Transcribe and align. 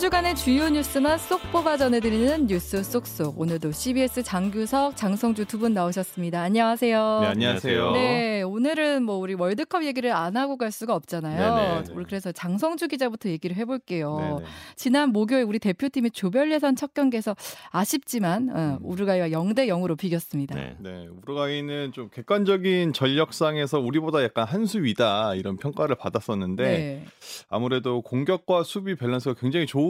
주간의 0.00 0.34
주요 0.34 0.70
뉴스만 0.70 1.18
쏙 1.18 1.42
뽑아 1.52 1.76
전해드리는 1.76 2.46
뉴스 2.46 2.82
쏙쏙. 2.82 3.38
오늘도 3.38 3.70
CBS 3.72 4.22
장규석, 4.22 4.96
장성주 4.96 5.44
두 5.44 5.58
분 5.58 5.74
나오셨습니다. 5.74 6.40
안녕하세요. 6.40 7.18
네, 7.20 7.26
안녕하세요. 7.26 7.90
네, 7.92 8.40
오늘은 8.40 9.02
뭐 9.02 9.16
우리 9.16 9.34
월드컵 9.34 9.84
얘기를 9.84 10.10
안 10.12 10.38
하고 10.38 10.56
갈 10.56 10.72
수가 10.72 10.94
없잖아요. 10.94 11.84
네네. 11.84 12.04
그래서 12.08 12.32
장성주 12.32 12.88
기자부터 12.88 13.28
얘기를 13.28 13.54
해볼게요. 13.56 14.16
네네. 14.38 14.50
지난 14.74 15.10
목요일 15.10 15.44
우리 15.44 15.58
대표팀이 15.58 16.12
조별 16.12 16.50
예선 16.50 16.76
첫 16.76 16.94
경기에서 16.94 17.36
아쉽지만 17.70 18.48
어, 18.48 18.54
음. 18.54 18.78
우루과이와 18.82 19.28
0대 19.28 19.66
0으로 19.68 19.98
비겼습니다. 19.98 20.54
네. 20.54 20.76
네, 20.78 21.08
우루과이는 21.22 21.92
좀 21.92 22.08
객관적인 22.08 22.94
전력상에서 22.94 23.78
우리보다 23.80 24.22
약간 24.22 24.46
한 24.46 24.64
수 24.64 24.82
위다 24.82 25.34
이런 25.34 25.56
평가를 25.58 25.96
받았었는데 25.96 26.62
네. 26.64 27.04
아무래도 27.50 28.00
공격과 28.00 28.62
수비 28.62 28.94
밸런스가 28.94 29.34
굉장히 29.38 29.66
좋은 29.66 29.89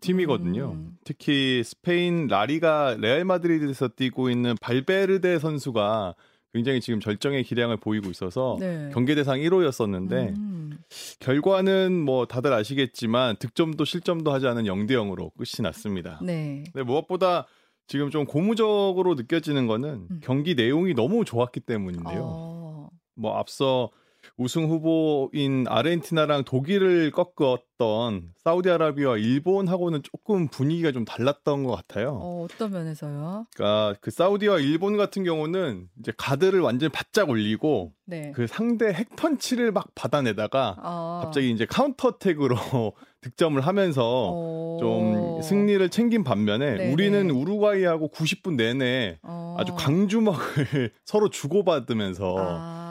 팀이거든요. 0.00 0.72
음. 0.74 0.96
특히 1.04 1.62
스페인 1.64 2.26
라리가 2.26 2.96
레알 2.98 3.24
마드리드에서 3.24 3.88
뛰고 3.88 4.30
있는 4.30 4.54
발베르데 4.60 5.38
선수가 5.38 6.14
굉장히 6.54 6.80
지금 6.80 7.00
절정의 7.00 7.42
기량을 7.42 7.78
보이고 7.78 8.10
있어서 8.10 8.56
네. 8.60 8.88
경계 8.92 9.16
대상 9.16 9.38
1호였었는데 9.40 10.36
음. 10.36 10.78
결과는 11.18 12.00
뭐 12.00 12.26
다들 12.26 12.52
아시겠지만 12.52 13.36
득점도 13.36 13.84
실점도 13.84 14.32
하지 14.32 14.46
않은 14.46 14.62
0대 14.64 14.92
0으로 14.92 15.32
끝이 15.36 15.62
났습니다. 15.62 16.20
네. 16.22 16.62
근데 16.72 16.84
무엇보다 16.84 17.46
지금 17.88 18.10
좀 18.10 18.24
고무적으로 18.24 19.14
느껴지는 19.14 19.66
거는 19.66 20.06
음. 20.10 20.20
경기 20.22 20.54
내용이 20.54 20.94
너무 20.94 21.24
좋았기 21.24 21.60
때문인데요. 21.60 22.22
어. 22.22 22.88
뭐 23.16 23.36
앞서 23.36 23.90
우승 24.36 24.68
후보인 24.68 25.66
아르헨티나랑 25.68 26.44
독일을 26.44 27.10
꺾었던 27.10 28.32
사우디아라비아와 28.42 29.18
일본하고는 29.18 30.02
조금 30.02 30.48
분위기가 30.48 30.92
좀 30.92 31.04
달랐던 31.04 31.64
것 31.64 31.74
같아요. 31.74 32.18
어, 32.20 32.44
어떤 32.44 32.72
면에서요? 32.72 33.46
그러니까 33.54 33.94
그 34.00 34.10
사우디와 34.10 34.60
일본 34.60 34.96
같은 34.96 35.24
경우는 35.24 35.88
이제 36.00 36.12
가드를 36.16 36.60
완전 36.60 36.88
히 36.88 36.92
바짝 36.92 37.30
올리고 37.30 37.92
네. 38.06 38.32
그 38.34 38.46
상대 38.46 38.92
핵펀치를 38.92 39.72
막 39.72 39.94
받아내다가 39.94 40.76
아. 40.78 41.20
갑자기 41.24 41.50
이제 41.50 41.66
counter 41.66 42.03
attack으로 42.03 42.56
득점을 43.22 43.58
하면서 43.60 44.30
오. 44.30 44.76
좀 44.78 45.40
승리를 45.42 45.88
챙긴 45.88 46.24
반면에 46.24 46.76
네네. 46.76 46.92
우리는 46.92 47.30
우루과이하고 47.30 48.10
90분 48.10 48.56
내내 48.56 49.18
어. 49.22 49.56
아주 49.58 49.74
강주먹을 49.74 50.90
서로 51.06 51.30
주고받으면서 51.30 52.36
아. 52.38 52.83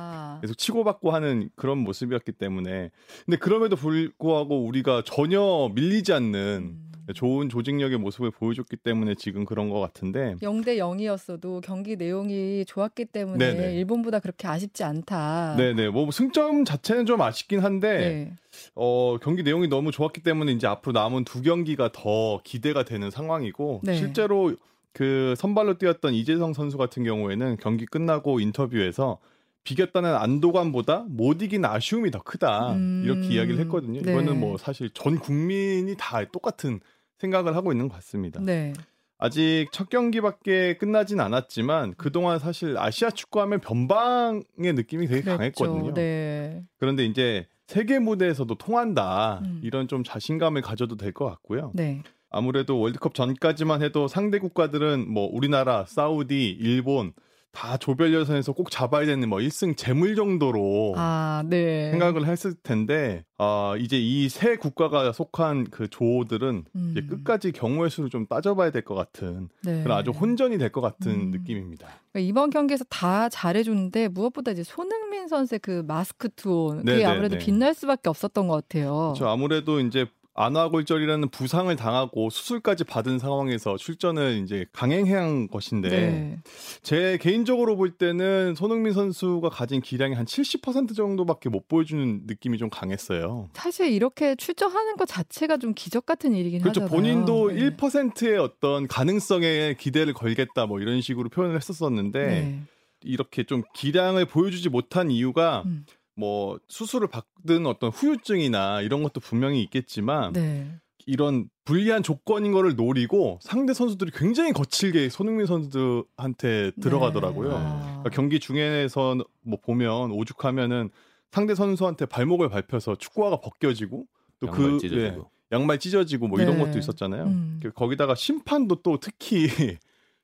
계속 0.43 0.57
치고받고 0.57 1.11
하는 1.11 1.49
그런 1.55 1.77
모습이었기 1.77 2.33
때문에 2.33 2.91
근데 3.25 3.37
그럼에도 3.37 3.77
불구하고 3.77 4.65
우리가 4.65 5.01
전혀 5.05 5.71
밀리지 5.73 6.11
않는 6.11 6.75
음. 7.07 7.13
좋은 7.15 7.47
조직력의 7.47 7.97
모습을 7.97 8.29
보여줬기 8.31 8.75
때문에 8.75 9.15
지금 9.15 9.45
그런 9.45 9.69
것 9.69 9.79
같은데 9.79 10.35
0대 10.41 10.77
0이었어도 10.79 11.61
경기 11.61 11.95
내용이 11.95 12.65
좋았기 12.65 13.05
때문에 13.05 13.53
네네. 13.53 13.75
일본보다 13.75 14.19
그렇게 14.19 14.45
아쉽지 14.49 14.83
않다. 14.83 15.55
네네 15.55 15.89
뭐 15.89 16.11
승점 16.11 16.65
자체는 16.65 17.05
좀 17.05 17.21
아쉽긴 17.21 17.61
한데 17.61 17.97
네. 17.97 18.33
어, 18.75 19.17
경기 19.21 19.43
내용이 19.43 19.69
너무 19.69 19.91
좋았기 19.91 20.23
때문에 20.23 20.51
이제 20.51 20.67
앞으로 20.67 20.91
남은 20.91 21.23
두 21.23 21.41
경기가 21.41 21.93
더 21.93 22.41
기대가 22.43 22.83
되는 22.83 23.09
상황이고 23.09 23.79
네. 23.83 23.95
실제로 23.95 24.57
그 24.91 25.35
선발로 25.37 25.77
뛰었던 25.77 26.13
이재성 26.13 26.51
선수 26.53 26.77
같은 26.77 27.05
경우에는 27.05 27.57
경기 27.61 27.85
끝나고 27.85 28.41
인터뷰에서 28.41 29.19
비겼다는 29.63 30.13
안도감보다 30.15 31.05
못 31.07 31.41
이긴 31.41 31.65
아쉬움이 31.65 32.11
더 32.11 32.21
크다 32.21 32.73
음. 32.73 33.01
이렇게 33.05 33.27
이야기를 33.27 33.59
했거든요. 33.61 34.01
네. 34.01 34.11
이거는 34.11 34.39
뭐 34.39 34.57
사실 34.57 34.89
전 34.93 35.17
국민이 35.19 35.95
다 35.97 36.23
똑같은 36.31 36.79
생각을 37.19 37.55
하고 37.55 37.71
있는 37.71 37.87
것 37.87 37.95
같습니다. 37.95 38.41
네. 38.41 38.73
아직 39.17 39.67
첫 39.71 39.89
경기밖에 39.89 40.75
끝나진 40.77 41.21
않았지만 41.21 41.93
그동안 41.95 42.39
사실 42.39 42.77
아시아 42.77 43.09
축구하면 43.09 43.61
변방의 43.61 44.43
느낌이 44.73 45.07
되게 45.07 45.21
그랬죠. 45.21 45.37
강했거든요. 45.37 45.93
네. 45.93 46.63
그런데 46.77 47.05
이제 47.05 47.47
세계 47.67 47.99
무대에서도 47.99 48.53
통한다 48.55 49.39
음. 49.45 49.61
이런 49.63 49.87
좀 49.87 50.03
자신감을 50.03 50.61
가져도 50.61 50.97
될 50.97 51.13
것 51.13 51.25
같고요. 51.25 51.71
네. 51.73 52.03
아무래도 52.29 52.79
월드컵 52.79 53.13
전까지만 53.13 53.81
해도 53.83 54.07
상대 54.09 54.39
국가들은 54.39 55.09
뭐 55.09 55.29
우리나라, 55.31 55.85
사우디, 55.87 56.49
일본 56.59 57.13
다 57.53 57.77
조별 57.77 58.13
예선에서 58.13 58.51
꼭 58.53 58.71
잡아야 58.71 59.05
되는 59.05 59.29
뭐 59.29 59.37
1승 59.37 59.77
제물 59.77 60.15
정도로 60.15 60.95
아, 60.97 61.43
네. 61.47 61.91
생각을 61.91 62.25
했을 62.25 62.55
텐데 62.55 63.23
어, 63.37 63.75
이제 63.77 63.97
이 63.97 64.27
세 64.27 64.55
국가가 64.57 65.11
속한 65.11 65.65
그 65.69 65.87
조들은 65.87 66.65
음. 66.75 66.87
이제 66.91 67.05
끝까지 67.05 67.51
경우의 67.51 67.91
수를 67.91 68.09
좀 68.09 68.25
따져봐야 68.25 68.71
될 68.71 68.81
것 68.83 68.95
같은 68.95 69.49
네. 69.63 69.83
그런 69.83 69.97
아주 69.97 70.09
혼전이 70.09 70.57
될 70.57 70.71
것 70.71 70.81
같은 70.81 71.11
음. 71.11 71.31
느낌입니다. 71.31 71.87
그러니까 72.11 72.27
이번 72.27 72.49
경기에서 72.49 72.83
다 72.89 73.29
잘해주는데 73.29 74.07
무엇보다 74.07 74.51
이제 74.51 74.63
손흥민 74.63 75.27
선수의 75.27 75.59
그 75.59 75.83
마스크 75.87 76.29
투혼 76.35 76.69
그게 76.77 76.91
네네, 76.91 77.05
아무래도 77.05 77.37
네. 77.37 77.45
빛날 77.45 77.75
수밖에 77.75 78.09
없었던 78.09 78.47
것 78.47 78.55
같아요. 78.67 79.13
그렇죠. 79.15 79.27
아무래도 79.29 79.79
이제 79.79 80.07
안와골절이라는 80.35 81.29
부상을 81.29 81.73
당하고 81.75 82.29
수술까지 82.29 82.85
받은 82.85 83.19
상황에서 83.19 83.77
출전을 83.77 84.41
이제 84.43 84.65
강행해야 84.73 85.21
한 85.21 85.47
것인데 85.47 85.89
네. 85.89 86.39
제 86.81 87.17
개인적으로 87.21 87.75
볼 87.77 87.91
때는 87.91 88.55
손흥민 88.55 88.93
선수가 88.93 89.49
가진 89.49 89.81
기량이 89.81 90.15
한 90.15 90.25
70% 90.25 90.95
정도밖에 90.95 91.49
못 91.49 91.67
보여주는 91.67 92.21
느낌이 92.25 92.57
좀 92.57 92.69
강했어요. 92.69 93.49
사실 93.53 93.91
이렇게 93.91 94.35
출전하는 94.35 94.97
것 94.97 95.07
자체가 95.07 95.57
좀 95.57 95.73
기적 95.75 96.05
같은 96.05 96.33
일이긴 96.33 96.61
그렇죠. 96.61 96.83
하잖아요. 96.83 97.01
본인도 97.01 97.51
네. 97.51 97.69
1%의 97.69 98.37
어떤 98.37 98.87
가능성에 98.87 99.75
기대를 99.75 100.13
걸겠다 100.13 100.65
뭐 100.65 100.79
이런 100.79 101.01
식으로 101.01 101.29
표현을 101.29 101.55
했었었는데 101.57 102.25
네. 102.25 102.59
이렇게 103.03 103.43
좀 103.43 103.61
기량을 103.75 104.25
보여주지 104.25 104.69
못한 104.69 105.11
이유가 105.11 105.63
음. 105.65 105.85
뭐 106.15 106.59
수술을 106.67 107.07
받은 107.07 107.65
어떤 107.65 107.89
후유증이나 107.89 108.81
이런 108.81 109.03
것도 109.03 109.19
분명히 109.19 109.61
있겠지만 109.63 110.33
네. 110.33 110.79
이런 111.05 111.49
불리한 111.65 112.03
조건인 112.03 112.51
거를 112.51 112.75
노리고 112.75 113.39
상대 113.41 113.73
선수들이 113.73 114.11
굉장히 114.15 114.53
거칠게 114.53 115.09
손흥민 115.09 115.45
선수한테 115.45 116.71
들어가더라고요. 116.81 117.49
네. 117.49 117.55
아. 117.57 117.81
그러니까 117.85 118.09
경기 118.11 118.39
중에서 118.39 119.17
뭐 119.41 119.59
보면 119.61 120.11
오죽하면은 120.11 120.89
상대 121.31 121.55
선수한테 121.55 122.05
발목을 122.05 122.49
밟혀서 122.49 122.95
축구화가 122.95 123.41
벗겨지고 123.41 124.05
또그 124.39 124.79
네, 124.81 125.17
양말 125.51 125.79
찢어지고 125.79 126.27
뭐 126.27 126.39
이런 126.39 126.57
네. 126.57 126.65
것도 126.65 126.77
있었잖아요. 126.77 127.23
음. 127.23 127.59
그 127.61 127.71
거기다가 127.71 128.15
심판도 128.15 128.81
또 128.83 128.99
특히 128.99 129.47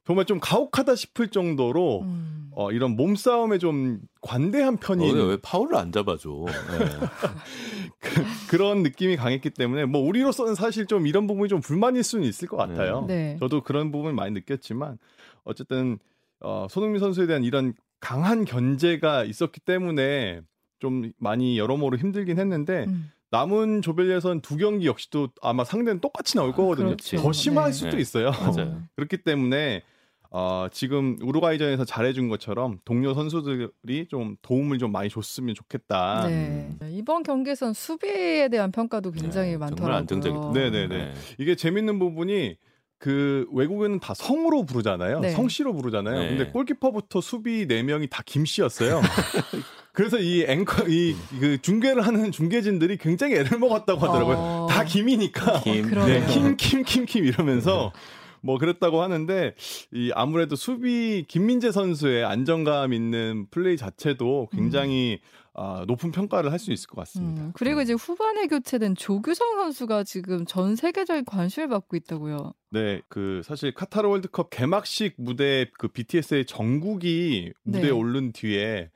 정말 0.10 0.26
좀 0.26 0.40
가혹하다 0.40 0.96
싶을 0.96 1.28
정도로 1.28 2.02
음. 2.02 2.50
어, 2.56 2.72
이런 2.72 2.96
몸싸움에 2.96 3.60
좀 3.60 4.00
관대한 4.22 4.78
편이 4.78 5.08
어, 5.08 5.14
왜 5.14 5.38
파울을 5.40 5.76
안 5.76 5.92
잡아줘? 5.92 6.46
네. 6.48 6.86
그, 8.50 8.56
런 8.56 8.82
느낌이 8.82 9.18
강했기 9.18 9.52
때문에 9.52 9.86
뭐 9.86 10.02
우리로서는 10.02 10.56
사실 10.56 10.88
좀 10.88 11.06
이런 11.06 11.28
부분이 11.28 11.48
좀 11.48 11.62
불만일 11.62 12.02
수는 12.02 12.26
있을 12.26 12.48
것 12.48 12.58
같아요. 12.58 13.06
네. 13.08 13.38
저도 13.40 13.62
그런 13.62 13.92
부분 13.92 14.10
을 14.10 14.16
많이 14.16 14.34
느꼈지만 14.34 14.98
어쨌든 15.44 16.00
어, 16.40 16.66
손흥민 16.72 17.00
선수에 17.00 17.28
대한 17.28 17.44
이런 17.44 17.76
강한 18.00 18.46
견제가 18.46 19.26
있었기 19.26 19.60
때문에 19.60 20.42
좀 20.80 21.12
많이 21.20 21.60
여러모로 21.60 21.98
힘들긴 21.98 22.40
했는데 22.40 22.86
음. 22.88 23.12
남은 23.30 23.84
조별 23.84 24.10
예선 24.10 24.42
두 24.42 24.58
경기 24.58 24.88
역시도 24.88 25.30
아마 25.44 25.64
상대는 25.64 26.02
똑같이 26.02 26.36
나올 26.36 26.50
아, 26.50 26.54
거거든요. 26.56 26.94
아, 26.94 27.18
더 27.22 27.32
심할 27.32 27.66
네. 27.66 27.74
수도 27.74 28.00
있어요. 28.00 28.32
그렇기 28.96 29.18
때문에 29.18 29.84
어, 30.32 30.68
지금 30.72 31.18
우루과이전에서 31.22 31.86
잘해준 31.86 32.30
것처럼 32.30 32.80
동료 32.86 33.14
선수들이 33.14 34.08
좀 34.10 34.36
도움을 34.42 34.78
좀 34.78 34.92
많이 34.92 35.10
줬으면 35.10 35.56
좋겠다. 35.56 36.28
네. 36.28 36.34
음. 36.82 36.90
이번 36.92 37.24
경기에선 37.24 37.74
수비에 37.74 38.48
대한 38.50 38.72
평가도 38.72 39.12
굉장히 39.12 39.52
네, 39.52 39.58
많더라고요. 39.58 39.86
정말 39.86 40.00
안정적이다. 40.00 40.52
네네네. 40.54 40.88
네. 40.88 41.14
이게 41.40 41.56
재밌는 41.56 41.98
부분이 41.98 42.58
그 43.00 43.48
외국에는 43.54 44.00
다 44.00 44.14
성으로 44.14 44.66
부르잖아요. 44.66 45.22
네. 45.22 45.30
성씨로 45.32 45.74
부르잖아요. 45.74 46.20
네. 46.20 46.30
근데 46.30 46.52
골키퍼부터 46.52 47.22
수비 47.22 47.66
네 47.66 47.82
명이 47.82 48.08
다 48.10 48.22
김씨였어요. 48.26 49.02
그래서 49.94 50.20
이 50.20 50.44
앵커 50.48 50.88
이 50.88 51.16
그 51.40 51.58
중계를 51.62 52.06
하는 52.06 52.32
중계진들이 52.32 52.98
굉장히 52.98 53.36
애를 53.36 53.58
먹었다고 53.58 54.00
하더라고요. 54.00 54.38
어... 54.38 54.68
다 54.70 54.84
김이니까 54.84 55.62
김, 55.62 55.90
네, 55.90 56.26
김, 56.28 56.56
김, 56.58 56.84
김, 56.84 57.06
김 57.06 57.26
이러면서 57.26 57.92
뭐 58.42 58.58
그랬다고 58.58 59.02
하는데 59.02 59.56
이 59.92 60.12
아무래도 60.16 60.56
수비 60.56 61.26
김민재 61.28 61.72
선수의 61.72 62.26
안정감 62.26 62.94
있는 62.94 63.48
플레이 63.52 63.78
자체도 63.78 64.50
굉장히 64.52 65.20
음. 65.22 65.40
아, 65.62 65.84
높은 65.88 66.12
평가를 66.12 66.54
할 66.54 66.60
수 66.60 66.72
있을 66.72 66.88
것 66.88 66.98
같습니다. 67.02 67.42
음, 67.42 67.52
그리고 67.54 67.82
이제 67.82 67.94
후반에 67.94 68.48
교체된 68.48 68.96
조규성 68.96 69.58
선수가 69.58 70.04
지금 70.04 70.46
전 70.46 70.76
세계적인 70.76 71.26
관심을 71.26 71.70
받고 71.70 71.98
있다고요. 71.98 72.54
네, 72.72 73.02
그 73.10 73.42
사실 73.44 73.74
카타르 73.74 74.08
월드컵 74.08 74.50
개막식 74.52 75.16
무대 75.18 75.70
그 75.78 75.88
BTS의 75.88 76.46
정국이 76.46 77.52
무대에 77.64 77.84
네. 77.84 77.90
오른 77.90 78.32
뒤에 78.32 78.90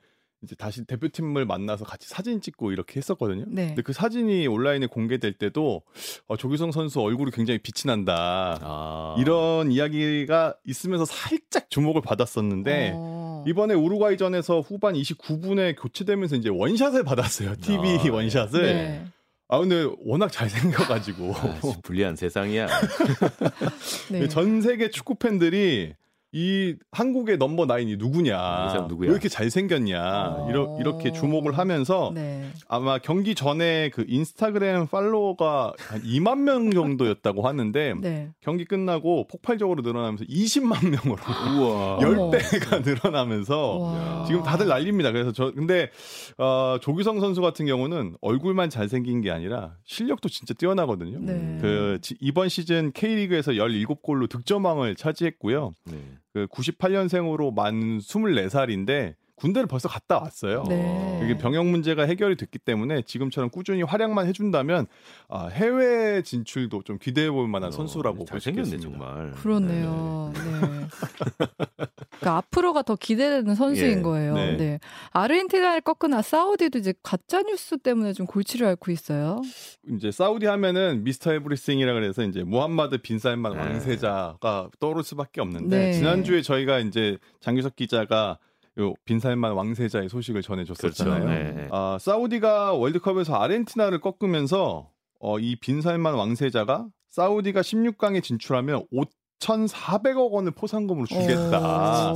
이제 0.44 0.54
다시 0.54 0.84
대표팀을 0.84 1.44
만나서 1.46 1.84
같이 1.84 2.08
사진 2.08 2.40
찍고 2.40 2.70
이렇게 2.70 2.98
했었거든요. 2.98 3.44
네. 3.48 3.68
근데 3.68 3.82
그 3.82 3.92
사진이 3.92 4.46
온라인에 4.46 4.86
공개될 4.86 5.34
때도 5.34 5.82
어, 6.28 6.36
조규성 6.36 6.70
선수 6.70 7.00
얼굴이 7.00 7.30
굉장히 7.32 7.58
빛이 7.58 7.86
난다. 7.86 8.58
아. 8.62 9.16
이런 9.18 9.72
이야기가 9.72 10.54
있으면서 10.64 11.04
살짝 11.04 11.68
주목을 11.70 12.02
받았었는데 12.02 12.92
어. 12.94 13.44
이번에 13.46 13.74
우루과이전에서 13.74 14.60
후반 14.60 14.94
29분에 14.94 15.74
교체되면서 15.80 16.36
이제 16.36 16.48
원샷을 16.48 17.02
받았어요. 17.02 17.56
TV 17.56 18.10
아, 18.10 18.12
원샷을. 18.12 18.62
네. 18.62 19.04
아 19.48 19.58
근데 19.58 19.86
워낙 20.04 20.32
잘생겨가지고 20.32 21.34
아, 21.34 21.60
불리한 21.82 22.16
세상이야. 22.16 22.66
네. 24.10 24.28
전 24.28 24.62
세계 24.62 24.88
축구 24.90 25.16
팬들이 25.16 25.94
이 26.36 26.74
한국의 26.90 27.38
넘버 27.38 27.66
나인이 27.66 27.96
누구냐, 27.96 28.86
누구야? 28.88 29.08
왜 29.08 29.12
이렇게 29.12 29.28
잘생겼냐, 29.28 30.00
어... 30.00 30.50
이러, 30.50 30.76
이렇게 30.80 31.12
주목을 31.12 31.56
하면서 31.56 32.10
네. 32.12 32.50
아마 32.66 32.98
경기 32.98 33.36
전에 33.36 33.90
그 33.90 34.04
인스타그램 34.08 34.88
팔로워가 34.88 35.74
한 35.78 36.02
2만 36.02 36.40
명 36.40 36.72
정도였다고 36.72 37.46
하는데 37.46 37.94
네. 38.02 38.30
경기 38.40 38.64
끝나고 38.64 39.28
폭발적으로 39.28 39.82
늘어나면서 39.82 40.24
20만 40.24 40.90
명으로 40.90 41.22
우와. 41.56 41.98
10배가 42.00 42.84
늘어나면서 42.84 43.76
우와. 43.78 44.24
지금 44.26 44.42
다들 44.42 44.66
난립니다. 44.66 45.12
그래서 45.12 45.30
저 45.30 45.52
근데 45.52 45.90
어, 46.36 46.78
조규성 46.80 47.20
선수 47.20 47.42
같은 47.42 47.64
경우는 47.64 48.16
얼굴만 48.20 48.70
잘생긴 48.70 49.20
게 49.20 49.30
아니라 49.30 49.76
실력도 49.84 50.28
진짜 50.28 50.52
뛰어나거든요. 50.52 51.20
네. 51.20 51.58
그 51.60 52.00
이번 52.20 52.48
시즌 52.48 52.90
K리그에서 52.90 53.52
17골로 53.52 54.28
득점왕을 54.28 54.96
차지했고요. 54.96 55.74
네. 56.34 56.46
그 56.46 56.46
98년생으로 56.46 57.54
만 57.54 57.98
24살인데 57.98 59.14
군대를 59.36 59.66
벌써 59.66 59.88
갔다 59.88 60.18
왔어요. 60.18 60.64
네. 60.68 61.18
그게 61.20 61.36
병역 61.36 61.66
문제가 61.66 62.04
해결이 62.04 62.36
됐기 62.36 62.58
때문에 62.58 63.02
지금처럼 63.02 63.50
꾸준히 63.50 63.82
활약만 63.82 64.26
해준다면 64.28 64.86
아, 65.28 65.48
해외 65.48 66.22
진출도 66.22 66.82
좀 66.82 66.98
기대해 66.98 67.30
볼 67.30 67.48
만한 67.48 67.68
어, 67.68 67.70
선수라고 67.72 68.24
잘생겼네 68.26 68.78
정말. 68.78 69.32
그렇네요. 69.32 70.32
네. 70.34 70.40
네. 70.40 70.86
그러니까 72.24 72.36
앞으로가 72.36 72.82
더 72.82 72.96
기대되는 72.96 73.54
선수인 73.54 73.98
예. 73.98 74.02
거예요. 74.02 74.34
네. 74.34 74.56
네. 74.56 74.80
아르헨티나를 75.10 75.80
꺾으나 75.80 76.22
사우디도 76.22 76.78
이제 76.78 76.94
가짜 77.02 77.42
뉴스 77.42 77.76
때문에 77.76 78.12
좀 78.12 78.26
골치를 78.26 78.66
앓고 78.68 78.92
있어요. 78.92 79.42
이제 79.90 80.10
사우디 80.12 80.46
하면은 80.46 81.02
미스터 81.02 81.32
에브리싱이라 81.34 81.92
그래서 81.92 82.22
이제 82.22 82.44
무함마드 82.44 82.98
빈살만 82.98 83.52
네. 83.52 83.58
왕세자가 83.58 84.70
떠오를 84.78 85.02
수밖에 85.02 85.40
없는데 85.40 85.76
네. 85.76 85.92
지난주에 85.92 86.42
저희가 86.42 86.78
이제 86.78 87.18
장규석 87.40 87.74
기자가 87.76 88.38
요 88.78 88.94
빈살만 89.04 89.52
왕세자의 89.52 90.08
소식을 90.08 90.42
전해줬었잖아요. 90.42 91.24
그렇죠. 91.24 91.54
네. 91.54 91.68
아, 91.70 91.96
사우디가 92.00 92.72
월드컵에서 92.74 93.34
아르헨티나를 93.34 94.00
꺾으면서 94.00 94.90
어, 95.20 95.38
이 95.38 95.56
빈살만 95.56 96.14
왕세자가 96.14 96.88
사우디가 97.10 97.60
16강에 97.60 98.22
진출하면 98.22 98.86
5,400억 99.40 100.32
원을 100.32 100.50
포상금으로 100.52 101.06
주겠다. 101.06 102.12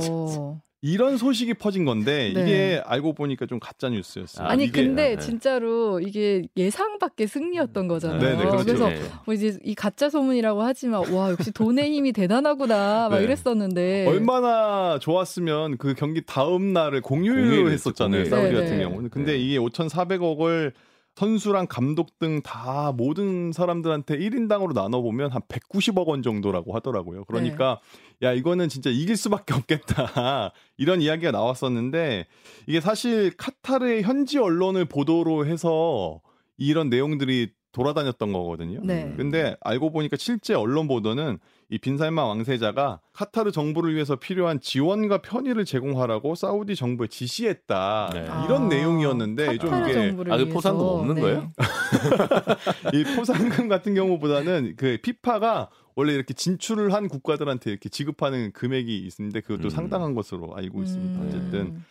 이런 0.81 1.17
소식이 1.17 1.55
퍼진 1.55 1.83
건데 1.83 2.31
네. 2.33 2.41
이게 2.41 2.81
알고 2.85 3.13
보니까 3.13 3.45
좀 3.45 3.59
가짜 3.59 3.89
뉴스였어요. 3.89 4.47
아니 4.47 4.65
이게, 4.65 4.83
근데 4.83 5.15
네. 5.15 5.19
진짜로 5.19 5.99
이게 5.99 6.43
예상 6.55 6.99
밖의 6.99 7.27
승리였던 7.27 7.89
거잖아요. 7.89 8.19
네, 8.19 8.37
네 8.37 8.37
그렇죠. 8.37 8.65
그래서 8.65 8.87
네. 8.87 9.01
뭐 9.25 9.33
이제 9.33 9.57
이 9.63 9.75
가짜 9.75 10.09
소문이라고 10.09 10.61
하지만 10.61 11.11
와 11.11 11.31
역시 11.31 11.51
돈의 11.51 11.91
힘이 11.91 12.13
대단하구나 12.13 13.09
막 13.09 13.17
네. 13.17 13.25
이랬었는데 13.25 14.07
얼마나 14.07 14.99
좋았으면 14.99 15.77
그 15.77 15.95
경기 15.95 16.21
다음 16.25 16.71
날을 16.71 17.01
공휴일로 17.01 17.69
했었잖아요. 17.71 18.25
사우디 18.25 18.55
같은 18.55 18.79
경우는. 18.79 19.09
근데 19.09 19.37
이게 19.37 19.57
5,400억을 19.57 20.71
선수랑 21.19 21.67
감독 21.67 22.17
등 22.17 22.41
다 22.41 22.93
모든 22.95 23.51
사람들한테 23.51 24.17
1인당으로 24.17 24.73
나눠 24.73 25.01
보면 25.01 25.31
한 25.31 25.41
190억 25.49 26.07
원 26.07 26.23
정도라고 26.23 26.73
하더라고요. 26.75 27.25
그러니까 27.25 27.81
네. 28.21 28.27
야 28.27 28.33
이거는 28.33 28.69
진짜 28.69 28.89
이길 28.89 29.17
수밖에 29.17 29.53
없겠다 29.53 30.53
이런 30.77 31.01
이야기가 31.01 31.31
나왔었는데 31.31 32.25
이게 32.67 32.79
사실 32.79 33.35
카타르의 33.35 34.03
현지 34.03 34.37
언론을 34.37 34.85
보도로 34.85 35.45
해서 35.45 36.21
이런 36.57 36.89
내용들이 36.89 37.51
돌아다녔던 37.71 38.33
거거든요. 38.33 38.79
네. 38.83 39.13
근데 39.15 39.55
알고 39.61 39.91
보니까 39.91 40.17
실제 40.17 40.53
언론 40.53 40.87
보도는 40.87 41.37
이 41.69 41.77
빈살만 41.77 42.25
왕세자가 42.25 42.99
카타르 43.13 43.51
정부를 43.51 43.93
위해서 43.93 44.15
필요한 44.15 44.59
지원과 44.59 45.21
편의를 45.21 45.65
제공하라고 45.65 46.33
사우디 46.33 46.75
정부에 46.75 47.07
지시했다. 47.07 48.09
네. 48.13 48.21
이런 48.45 48.63
아, 48.63 48.67
내용이었는데 48.67 49.59
좀 49.59 49.83
이게 49.83 50.15
아, 50.29 50.37
그 50.37 50.49
포상금 50.49 50.83
없는 50.83 51.15
네. 51.15 51.21
거예요? 51.21 51.51
이 52.93 53.15
포상금 53.15 53.67
같은 53.67 53.93
경우보다는 53.93 54.73
그 54.77 54.97
피파가 55.03 55.69
원래 55.95 56.13
이렇게 56.13 56.33
진출을 56.33 56.93
한 56.93 57.07
국가들한테 57.07 57.69
이렇게 57.69 57.89
지급하는 57.89 58.51
금액이 58.53 58.97
있는데 59.19 59.41
그것도 59.41 59.67
음. 59.67 59.69
상당한 59.69 60.15
것으로 60.15 60.55
알고 60.55 60.81
있습니다. 60.81 61.19
음. 61.19 61.27
어쨌든 61.27 61.83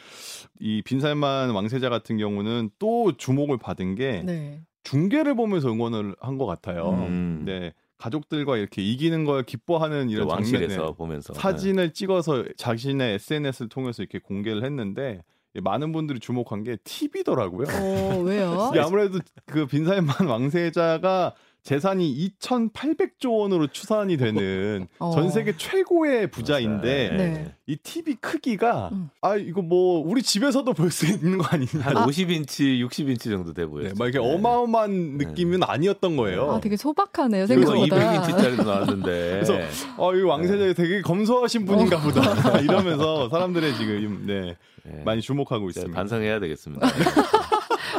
이 0.58 0.82
빈살만 0.82 1.50
왕세자 1.50 1.88
같은 1.88 2.16
경우는 2.16 2.70
또 2.78 3.16
주목을 3.16 3.58
받은 3.58 3.94
게 3.94 4.22
네. 4.24 4.62
중계를 4.84 5.34
보면서 5.34 5.70
응원을 5.70 6.14
한 6.20 6.38
것 6.38 6.46
같아요. 6.46 6.90
음. 6.90 7.42
네. 7.44 7.72
가족들과 7.98 8.56
이렇게 8.56 8.80
이기는 8.80 9.24
걸 9.24 9.42
기뻐하는 9.42 10.08
이런 10.08 10.28
장면에서 10.28 10.92
보면서 10.92 11.34
사진을 11.34 11.88
네. 11.88 11.92
찍어서 11.92 12.44
자신의 12.56 13.14
SNS를 13.14 13.68
통해서 13.68 14.02
이렇게 14.04 14.20
공개를 14.20 14.64
했는데 14.64 15.22
많은 15.60 15.90
분들이 15.90 16.20
주목한 16.20 16.62
게 16.62 16.76
TV더라고요. 16.84 17.66
어, 17.68 18.22
왜요? 18.22 18.70
아무래도 18.80 19.18
그 19.46 19.66
빈살만 19.66 20.26
왕세자가 20.28 21.34
재산이 21.64 22.32
2,800조 22.40 23.40
원으로 23.40 23.66
추산이 23.66 24.16
되는 24.16 24.88
어. 24.98 25.10
전 25.12 25.28
세계 25.30 25.54
최고의 25.56 26.30
부자인데 26.30 27.10
네. 27.16 27.54
이 27.66 27.76
TV 27.76 28.14
크기가 28.14 28.88
음. 28.92 29.10
아 29.20 29.36
이거 29.36 29.60
뭐 29.60 30.00
우리 30.06 30.22
집에서도 30.22 30.72
볼 30.72 30.90
수 30.90 31.06
있는 31.06 31.36
거 31.36 31.44
아니냐? 31.48 31.68
한 31.82 31.96
아. 31.98 32.06
50인치, 32.06 32.82
60인치 32.88 33.24
정도 33.24 33.52
돼 33.52 33.66
보여요. 33.66 33.88
네, 33.88 33.94
막 33.98 34.06
이렇게 34.08 34.26
네. 34.26 34.34
어마어마한 34.34 35.18
네. 35.18 35.26
느낌은 35.26 35.62
아니었던 35.62 36.16
거예요. 36.16 36.52
아, 36.52 36.60
되게 36.60 36.76
소박하네요. 36.78 37.46
생각보다. 37.46 37.96
200인치짜리도 38.22 38.64
나왔는데. 38.64 39.42
그래서 39.44 39.58
어, 39.98 40.14
이 40.14 40.22
왕세자가 40.22 40.72
되게 40.72 41.02
검소하신 41.02 41.66
분인가 41.66 41.98
어. 41.98 42.00
보다 42.00 42.58
이러면서 42.60 43.28
사람들의 43.28 43.74
지금 43.76 44.24
네, 44.26 44.56
네. 44.84 45.02
많이 45.04 45.20
주목하고 45.20 45.68
있습니다. 45.68 45.94
반성해야 45.94 46.40
되겠습니다. 46.40 46.88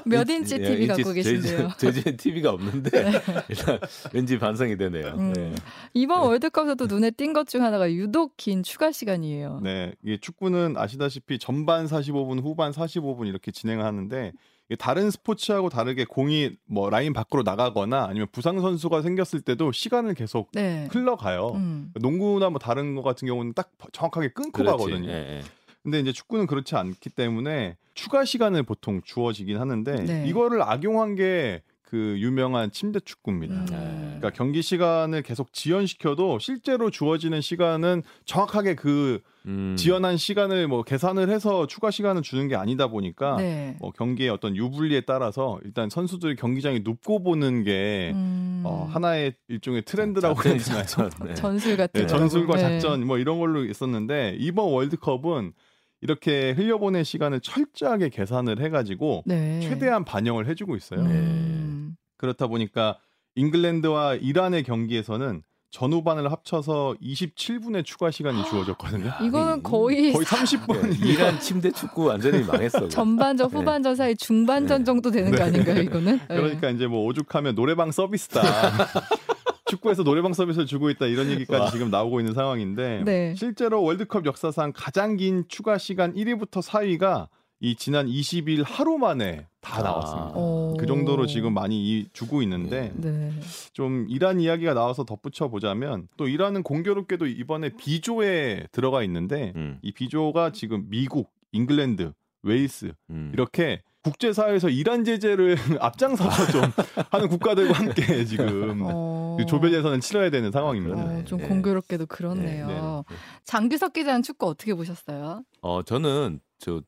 몇 0.10 0.30
인치 0.30 0.58
TV 0.58 0.88
갖고 0.88 1.12
계신데요? 1.14 1.70
제 1.78 1.90
집에 1.90 2.16
TV가 2.16 2.52
없는데 2.52 2.90
네. 2.90 3.12
일단 3.50 3.80
왠지 4.14 4.38
반성이 4.40 4.78
되네요. 4.78 5.16
음. 5.18 5.34
네. 5.34 5.54
이번 5.94 6.22
월드컵에서도 6.28 6.88
눈에 6.88 7.12
띈 7.12 7.34
것 7.34 7.48
중 7.48 7.64
하나가 7.64 7.92
유독 7.92 8.36
긴 8.38 8.64
추가 8.64 8.92
시간이에요. 8.92 9.62
네, 9.64 9.94
이게 10.04 10.18
축구는 10.18 10.76
아시다시피 10.78 11.40
전반 11.40 11.86
45분, 11.86 12.42
후반 12.44 12.72
45분 12.72 13.28
이렇게 13.28 13.52
진행하는데 13.52 14.34
다른 14.78 15.10
스포츠하고 15.10 15.70
다르게 15.70 16.06
공이 16.06 16.52
뭐 16.68 16.92
라인 16.92 17.12
밖으로 17.14 17.42
나가거나 17.42 18.06
아니면 18.06 18.28
부상 18.32 18.62
선수가 18.62 19.02
생겼을 19.02 19.42
때도 19.42 19.72
시간을 19.72 20.14
계속 20.14 20.52
네. 20.52 20.88
흘러가요. 20.92 21.54
음. 21.56 21.92
농구나 22.00 22.52
뭐 22.52 22.60
다른 22.60 22.94
거 22.94 23.02
같은 23.02 23.28
경우는 23.28 23.54
딱 23.56 23.72
정확하게 23.92 24.30
끊고 24.30 24.52
그렇지. 24.64 24.78
가거든요. 24.78 25.08
네. 25.08 25.42
근데 25.84 26.00
이제 26.00 26.12
축구는 26.12 26.48
그렇지 26.48 26.76
않기 26.76 27.10
때문에 27.12 27.78
추가 27.94 28.26
시간을 28.26 28.64
보통 28.64 29.02
주어지긴 29.04 29.58
하는데 29.60 29.96
네. 30.04 30.28
이거를 30.28 30.62
악용한 30.62 31.16
게 31.16 31.62
그 31.90 32.20
유명한 32.20 32.70
침대 32.70 33.00
축구입니다. 33.00 33.56
음. 33.56 33.66
네. 33.66 34.18
그러니까 34.20 34.30
경기 34.30 34.62
시간을 34.62 35.24
계속 35.24 35.52
지연시켜도 35.54 36.38
실제로 36.38 36.92
주어지는 36.92 37.42
시간은 37.42 38.04
정확하게 38.26 38.76
그 38.76 39.22
음. 39.48 39.76
지연한 39.76 40.18
시간을 40.18 40.68
뭐 40.68 40.84
계산을 40.84 41.30
해서 41.30 41.66
추가 41.66 41.90
시간을 41.90 42.22
주는 42.22 42.48
게 42.48 42.56
아니다 42.56 42.88
보니까 42.88 43.38
네. 43.38 43.76
뭐 43.80 43.92
경기의 43.92 44.30
어떤 44.30 44.56
유불리에 44.56 45.02
따라서 45.02 45.60
일단 45.66 45.90
선수들이 45.90 46.36
경기장에 46.36 46.82
눕고 46.84 47.24
보는 47.24 47.64
게 47.64 48.12
음. 48.14 48.62
어, 48.66 48.88
하나의 48.92 49.34
일종의 49.48 49.82
트렌드라고 49.82 50.44
해야 50.48 50.58
되나요? 50.60 51.10
네. 51.26 51.34
전술 51.34 51.76
같은 51.76 52.02
네, 52.02 52.06
전술과 52.08 52.56
네. 52.58 52.62
작전 52.62 53.08
뭐 53.08 53.18
이런 53.18 53.40
걸로 53.40 53.66
있었는데 53.66 54.36
이번 54.38 54.72
월드컵은 54.72 55.54
이렇게 56.02 56.52
흘려보낸 56.52 57.04
시간을 57.04 57.42
철저하게 57.42 58.10
계산을 58.10 58.62
해가지고 58.62 59.24
네. 59.26 59.60
최대한 59.62 60.06
반영을 60.06 60.48
해주고 60.48 60.76
있어요. 60.76 61.04
네. 61.04 61.90
그렇다 62.18 62.48
보니까 62.48 62.98
잉글랜드와 63.36 64.16
이란의 64.16 64.64
경기에서는 64.64 65.44
전후반을 65.72 66.32
합쳐서 66.32 66.96
27분의 67.02 67.86
추가 67.86 68.10
시간이 68.10 68.44
주어졌거든요. 68.46 69.12
이거는 69.22 69.62
거의 69.62 70.12
거의 70.14 70.26
30분. 70.26 71.06
이란 71.06 71.40
침대 71.40 71.70
축구 71.72 72.06
완전히 72.06 72.44
망했어. 72.44 72.88
전반전, 72.88 73.50
네. 73.52 73.58
후반전 73.58 73.96
사이 73.96 74.16
중반전 74.16 74.80
네. 74.80 74.84
정도 74.84 75.12
되는 75.12 75.30
거 75.30 75.38
네. 75.38 75.44
아닌가요, 75.44 75.82
이거는? 75.82 76.20
그러니까 76.28 76.70
이제 76.72 76.88
뭐 76.88 77.06
오죽하면 77.06 77.54
노래방 77.56 77.92
서비스다. 77.92 78.42
축구에서 79.70 80.04
노래방 80.04 80.34
서비스를 80.34 80.66
주고 80.66 80.90
있다 80.90 81.06
이런 81.06 81.30
얘기까지 81.32 81.62
와. 81.62 81.70
지금 81.72 81.90
나오고 81.90 82.20
있는 82.20 82.34
상황인데 82.34 83.04
네. 83.06 83.36
실제로 83.36 83.84
월드컵 83.84 84.26
역사상 84.26 84.74
가장 84.76 85.16
긴 85.16 85.46
추가 85.48 85.78
시간 85.78 86.14
1위부터 86.14 86.62
4위가 86.62 87.28
이 87.62 87.76
지난 87.76 88.08
20일 88.08 88.64
하루 88.66 88.98
만에 88.98 89.48
다 89.62 89.80
아. 89.80 89.84
나왔습니다. 89.84 90.34
아. 90.34 90.74
그 90.80 90.86
정도로 90.86 91.28
지금 91.28 91.54
많이 91.54 92.08
주고 92.14 92.42
있는데 92.42 92.94
네. 92.96 93.12
네. 93.12 93.32
좀 93.74 94.06
이란 94.10 94.40
이야기가 94.40 94.74
나와서 94.74 95.04
덧붙여 95.04 95.50
보자면 95.50 96.08
또 96.18 96.28
이란은 96.28 96.64
공교롭게도 96.64 97.28
이번에 97.28 97.70
비조에 97.76 98.68
들어가 98.72 99.04
있는데 99.04 99.54
음. 99.56 99.78
이 99.82 99.92
비조가 99.92 100.52
지금 100.52 100.86
미국, 100.90 101.32
잉글랜드, 101.52 102.14
웨일스 102.44 102.94
음. 103.10 103.32
이렇게 103.34 103.82
국제사회에서 104.04 104.70
이란 104.70 105.04
제재를 105.04 105.58
앞장서서 105.80 106.52
좀 106.52 106.62
하는 107.12 107.28
국가들과 107.28 107.74
함께 107.74 108.26
지금 108.26 108.82
어... 108.84 109.36
그 109.38 109.46
조별 109.46 109.74
예선을 109.74 110.00
치러야 110.00 110.30
되는 110.30 110.52
상황입니다. 110.52 110.98
어, 110.98 111.24
좀 111.26 111.40
네. 111.40 111.48
공교롭게도 111.48 112.06
그렇네요. 112.06 112.68
네. 112.68 112.74
네. 112.74 113.18
장규석 113.46 113.94
기자는 113.94 114.22
축구 114.22 114.48
어떻게 114.48 114.74
보셨어요? 114.74 115.44
어 115.62 115.84
저는 115.84 116.40
저 116.60 116.82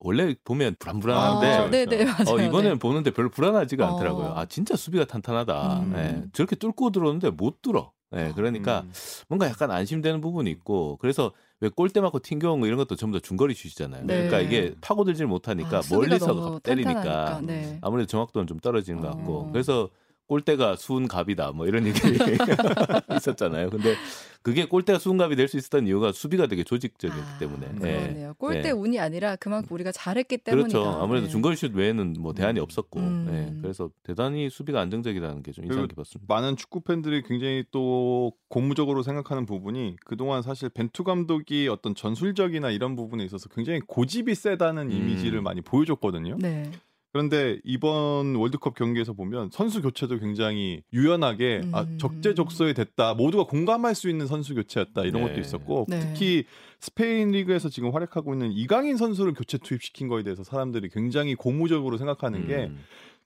원래 0.00 0.34
보면 0.44 0.76
불안불안한데 0.78 1.46
아, 1.46 1.70
네네, 1.70 2.04
맞아요. 2.04 2.24
어, 2.28 2.40
이번에는 2.40 2.74
네. 2.74 2.78
보는데 2.78 3.10
별로 3.10 3.30
불안하지가 3.30 3.86
어. 3.86 3.94
않더라고요. 3.94 4.32
아 4.36 4.46
진짜 4.46 4.76
수비가 4.76 5.04
탄탄하다. 5.04 5.80
음. 5.80 5.92
네, 5.92 6.24
저렇게 6.32 6.56
뚫고 6.56 6.90
들어오는데 6.90 7.30
못 7.30 7.62
뚫어. 7.62 7.92
네, 8.10 8.32
그러니까 8.34 8.80
음. 8.80 8.92
뭔가 9.28 9.46
약간 9.46 9.70
안심되는 9.70 10.20
부분이 10.20 10.50
있고 10.50 10.96
그래서 10.98 11.32
왜 11.60 11.68
골대 11.68 12.00
맞고 12.00 12.20
튕겨온 12.20 12.60
거 12.60 12.66
이런 12.66 12.78
것도 12.78 12.94
전부 12.94 13.18
다 13.18 13.22
중거리 13.26 13.54
슛이잖아요. 13.54 14.04
네. 14.06 14.28
그러니까 14.28 14.40
이게 14.40 14.74
파고들질 14.80 15.26
못하니까 15.26 15.78
아, 15.78 15.82
멀리서 15.90 16.60
때리니까 16.62 17.40
네. 17.42 17.78
아무래도 17.80 18.06
정확도는 18.06 18.46
좀 18.46 18.60
떨어지는 18.60 19.00
것 19.00 19.08
같고 19.08 19.40
어. 19.40 19.52
그래서 19.52 19.90
골대가 20.28 20.76
수은 20.76 21.08
갑이다 21.08 21.52
뭐 21.52 21.66
이런 21.66 21.86
얘기 21.86 21.98
있었잖아요. 23.16 23.70
근데 23.70 23.94
그게 24.42 24.66
골대가 24.66 24.98
수은갑이 24.98 25.34
될 25.36 25.48
수 25.48 25.56
있었던 25.56 25.86
이유가 25.86 26.12
수비가 26.12 26.46
되게 26.46 26.62
조직적이었기 26.62 27.22
아, 27.34 27.38
때문에. 27.38 27.66
그러네요. 27.78 28.28
네. 28.28 28.32
골대 28.38 28.62
네. 28.62 28.70
운이 28.70 29.00
아니라 29.00 29.36
그만큼 29.36 29.74
우리가 29.74 29.90
잘했기 29.92 30.38
때문이다. 30.38 30.78
그렇죠. 30.78 31.00
아무래도 31.00 31.26
네. 31.26 31.32
중거리슛 31.32 31.74
외에는 31.74 32.14
뭐 32.18 32.34
대안이 32.34 32.60
음. 32.60 32.62
없었고, 32.62 33.00
음. 33.00 33.26
네. 33.30 33.58
그래서 33.62 33.90
대단히 34.04 34.48
수비가 34.50 34.80
안정적이라는 34.82 35.42
게 35.42 35.52
좀 35.52 35.64
인상 35.64 35.88
깊었습니다. 35.88 36.32
많은 36.32 36.56
축구 36.56 36.82
팬들이 36.82 37.22
굉장히 37.22 37.64
또 37.70 38.32
고무적으로 38.48 39.02
생각하는 39.02 39.46
부분이 39.46 39.96
그동안 40.04 40.42
사실 40.42 40.68
벤투 40.68 41.02
감독이 41.04 41.68
어떤 41.68 41.94
전술적이나 41.94 42.70
이런 42.70 42.94
부분에 42.94 43.24
있어서 43.24 43.48
굉장히 43.48 43.80
고집이 43.80 44.34
세다는 44.34 44.88
음. 44.88 44.92
이미지를 44.92 45.40
많이 45.40 45.62
보여줬거든요. 45.62 46.36
네. 46.38 46.70
그런데 47.12 47.58
이번 47.64 48.34
월드컵 48.34 48.74
경기에서 48.74 49.14
보면 49.14 49.50
선수 49.50 49.80
교체도 49.80 50.18
굉장히 50.18 50.82
유연하게 50.92 51.62
아, 51.72 51.80
음. 51.80 51.94
아, 51.94 51.98
적재적소에 51.98 52.74
됐다. 52.74 53.14
모두가 53.14 53.44
공감할 53.44 53.94
수 53.94 54.10
있는 54.10 54.26
선수 54.26 54.54
교체였다. 54.54 55.02
이런 55.02 55.22
네. 55.22 55.28
것도 55.28 55.40
있었고 55.40 55.86
네. 55.88 56.00
특히 56.00 56.44
스페인 56.80 57.30
리그에서 57.30 57.70
지금 57.70 57.94
활약하고 57.94 58.34
있는 58.34 58.52
이강인 58.52 58.96
선수를 58.96 59.32
교체 59.32 59.56
투입시킨 59.58 60.08
거에 60.08 60.22
대해서 60.22 60.44
사람들이 60.44 60.90
굉장히 60.90 61.34
고무적으로 61.34 61.96
생각하는 61.96 62.46
게 62.46 62.66
음. 62.66 62.78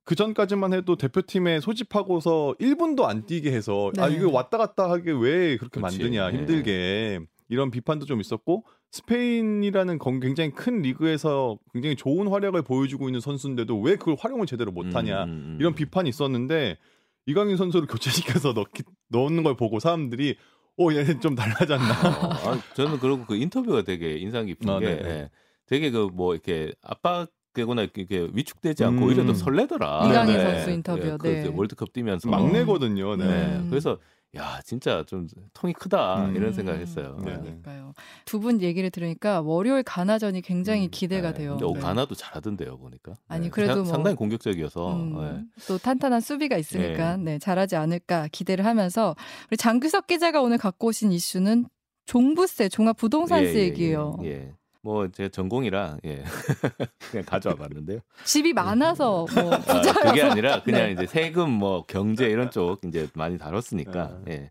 그 0.04 0.14
전까지만 0.14 0.72
해도 0.72 0.96
대표팀에 0.96 1.60
소집하고서 1.60 2.56
1분도 2.60 3.04
안 3.04 3.26
뛰게 3.26 3.52
해서 3.52 3.88
아, 3.88 3.92
네. 3.94 4.02
아 4.02 4.08
이게 4.08 4.24
왔다 4.24 4.58
갔다 4.58 4.90
하게 4.90 5.12
왜 5.12 5.56
그렇게 5.56 5.80
그치. 5.80 5.80
만드냐 5.80 6.30
네. 6.30 6.38
힘들게 6.38 7.20
이런 7.52 7.70
비판도 7.70 8.06
좀 8.06 8.18
있었고 8.22 8.64
스페인이라는 8.92 9.98
굉장히 10.20 10.50
큰 10.52 10.80
리그에서 10.80 11.58
굉장히 11.74 11.96
좋은 11.96 12.28
활약을 12.28 12.62
보여주고 12.62 13.10
있는 13.10 13.20
선수인데도 13.20 13.78
왜 13.78 13.96
그걸 13.96 14.16
활용을 14.18 14.46
제대로 14.46 14.72
못하냐 14.72 15.24
음, 15.24 15.28
음, 15.28 15.34
음. 15.34 15.56
이런 15.60 15.74
비판이 15.74 16.08
있었는데 16.08 16.78
이강인 17.26 17.58
선수를 17.58 17.86
교체시켜서 17.88 18.54
넣기, 18.54 18.84
넣는 19.10 19.42
걸 19.42 19.54
보고 19.54 19.80
사람들이 19.80 20.36
어 20.80 20.92
얘는 20.94 21.20
좀 21.20 21.34
달라졌나? 21.34 21.92
어, 21.92 22.30
아, 22.56 22.62
저는 22.74 22.98
그리고 23.00 23.26
그 23.26 23.36
인터뷰가 23.36 23.82
되게 23.82 24.16
인상 24.16 24.46
깊은 24.46 24.70
아, 24.70 24.78
게 24.78 24.86
예, 24.86 25.30
되게 25.66 25.90
그 25.90 26.08
뭐 26.10 26.32
이렇게 26.32 26.72
압박 26.82 27.28
되거나 27.52 27.82
이렇게 27.82 28.28
위축되지 28.32 28.82
않고 28.84 29.02
음. 29.02 29.08
오히려 29.08 29.26
더 29.26 29.34
설레더라. 29.34 30.08
이강인 30.08 30.38
네. 30.38 30.42
선수 30.42 30.70
인터뷰. 30.70 31.18
네. 31.22 31.42
그 31.44 31.52
월드컵 31.54 31.92
뛰면서 31.92 32.30
막내거든요. 32.30 33.16
네. 33.16 33.26
네. 33.26 33.66
그래서 33.68 33.98
야 34.34 34.60
진짜 34.64 35.04
좀 35.06 35.28
통이 35.52 35.74
크다 35.74 36.24
음. 36.26 36.36
이런 36.36 36.52
생각했어요. 36.54 37.18
네. 37.18 37.24
그러니까요. 37.24 37.92
두 38.24 38.40
분 38.40 38.62
얘기를 38.62 38.90
들으니까 38.90 39.42
월요일 39.42 39.82
가나전이 39.82 40.40
굉장히 40.40 40.86
음. 40.86 40.90
기대가 40.90 41.32
네. 41.32 41.38
돼요. 41.40 41.58
네. 41.60 41.80
가나도 41.80 42.14
잘하던데요 42.14 42.78
보니까. 42.78 43.14
아니 43.28 43.44
네. 43.44 43.50
그래도 43.50 43.76
뭐, 43.82 43.84
상당히 43.84 44.16
공격적이어서 44.16 44.96
음. 44.96 45.20
네. 45.20 45.44
또 45.68 45.76
탄탄한 45.76 46.20
수비가 46.22 46.56
있으니까 46.56 47.16
네. 47.18 47.32
네. 47.32 47.38
잘하지 47.38 47.76
않을까 47.76 48.28
기대를 48.32 48.64
하면서 48.64 49.14
우리 49.50 49.56
장규석 49.58 50.06
기자가 50.06 50.40
오늘 50.40 50.56
갖고 50.56 50.88
오신 50.88 51.12
이슈는 51.12 51.66
종부세 52.06 52.68
종합 52.70 52.96
부동산세 52.96 53.54
예, 53.54 53.54
예, 53.54 53.62
얘기예요. 53.64 54.16
예, 54.24 54.28
예. 54.28 54.52
뭐 54.82 55.08
제 55.08 55.28
전공이라 55.28 55.98
예 56.04 56.22
그냥 57.10 57.24
가져와 57.24 57.54
봤는데요. 57.54 58.00
집이 58.24 58.52
많아서 58.52 59.26
뭐 59.34 59.54
아, 59.54 59.60
그게 60.02 60.22
아니라 60.22 60.62
그냥 60.64 60.86
네. 60.86 60.92
이제 60.92 61.06
세금 61.06 61.50
뭐 61.50 61.84
경제 61.86 62.28
이런 62.28 62.50
쪽 62.50 62.84
이제 62.84 63.08
많이 63.14 63.38
다뤘으니까 63.38 64.20
네. 64.24 64.32
예. 64.32 64.50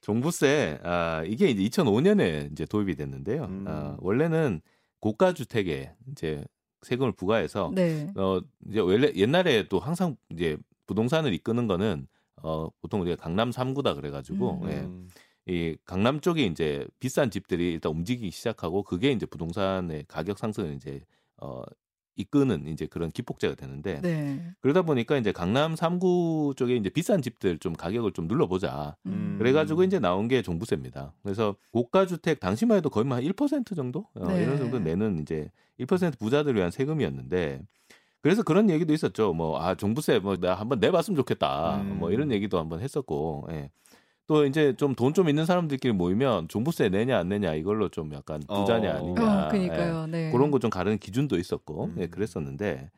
종부세 0.00 0.80
아 0.82 1.22
이게 1.26 1.48
이제 1.50 1.62
2005년에 1.82 2.50
이제 2.52 2.64
도입이 2.64 2.96
됐는데요. 2.96 3.44
음. 3.44 3.64
아, 3.68 3.96
원래는 4.00 4.60
고가 5.00 5.32
주택에 5.32 5.92
이제 6.10 6.44
세금을 6.82 7.12
부과해서 7.12 7.70
네. 7.74 8.12
어 8.16 8.40
이제 8.68 8.80
원래 8.80 9.12
옛날에 9.14 9.68
또 9.68 9.78
항상 9.78 10.16
이제 10.30 10.56
부동산을 10.86 11.32
이끄는 11.34 11.66
거는 11.66 12.06
어 12.42 12.68
보통 12.80 13.00
우리가 13.02 13.16
강남 13.16 13.50
3구다 13.50 13.94
그래 13.94 14.10
가지고 14.10 14.60
음. 14.64 14.68
예. 14.70 15.08
이 15.48 15.76
강남 15.86 16.20
쪽에 16.20 16.44
이제 16.44 16.86
비싼 17.00 17.30
집들이 17.30 17.72
일단 17.72 17.90
움직이기 17.92 18.30
시작하고 18.30 18.82
그게 18.82 19.10
이제 19.12 19.24
부동산의 19.26 20.04
가격 20.06 20.38
상승을 20.38 20.74
이제 20.74 21.00
어 21.38 21.62
이끄는 22.16 22.66
이제 22.66 22.86
그런 22.86 23.10
기폭제가 23.10 23.54
되는데 23.54 24.00
네. 24.02 24.52
그러다 24.60 24.82
보니까 24.82 25.16
이제 25.16 25.30
강남 25.32 25.74
3구 25.74 26.56
쪽에 26.56 26.74
이제 26.76 26.90
비싼 26.90 27.22
집들 27.22 27.58
좀 27.58 27.72
가격을 27.74 28.12
좀 28.12 28.26
눌러보자. 28.26 28.96
음. 29.06 29.36
그래가지고 29.38 29.84
이제 29.84 29.98
나온 30.00 30.26
게 30.28 30.42
종부세입니다. 30.42 31.14
그래서 31.22 31.54
고가 31.72 32.06
주택 32.06 32.40
당시만 32.40 32.76
해도 32.78 32.90
거의 32.90 33.06
뭐 33.06 33.16
한1% 33.16 33.74
정도 33.76 34.06
어, 34.16 34.26
네. 34.28 34.42
이런 34.42 34.58
정도 34.58 34.78
내는 34.80 35.20
이제 35.20 35.50
1% 35.80 36.18
부자들을 36.18 36.56
위한 36.56 36.70
세금이었는데 36.72 37.60
그래서 38.20 38.42
그런 38.42 38.68
얘기도 38.68 38.92
있었죠. 38.92 39.32
뭐 39.32 39.58
아 39.62 39.76
종부세 39.76 40.18
뭐 40.18 40.36
나 40.36 40.54
한번 40.54 40.80
내봤으면 40.80 41.16
좋겠다. 41.16 41.80
음. 41.82 41.98
뭐 42.00 42.10
이런 42.10 42.32
얘기도 42.32 42.58
한번 42.58 42.80
했었고. 42.80 43.46
예. 43.52 43.70
또 44.28 44.44
이제 44.44 44.74
좀 44.76 44.94
돈좀 44.94 45.14
좀 45.14 45.28
있는 45.30 45.46
사람들끼리 45.46 45.92
모이면 45.94 46.48
종부세 46.48 46.90
내냐 46.90 47.18
안 47.18 47.28
내냐 47.30 47.54
이걸로 47.54 47.88
좀 47.88 48.12
약간 48.12 48.40
부자냐 48.46 48.92
어. 48.92 48.96
아니냐 48.98 49.46
어, 49.46 49.48
그러니까요. 49.48 50.04
예. 50.06 50.10
네. 50.10 50.30
그런 50.30 50.50
거 50.52 50.58
좀 50.58 50.70
가르는 50.70 50.98
기준도 50.98 51.38
있었고 51.38 51.86
음. 51.86 51.96
예, 51.98 52.06
그랬었는데 52.08 52.90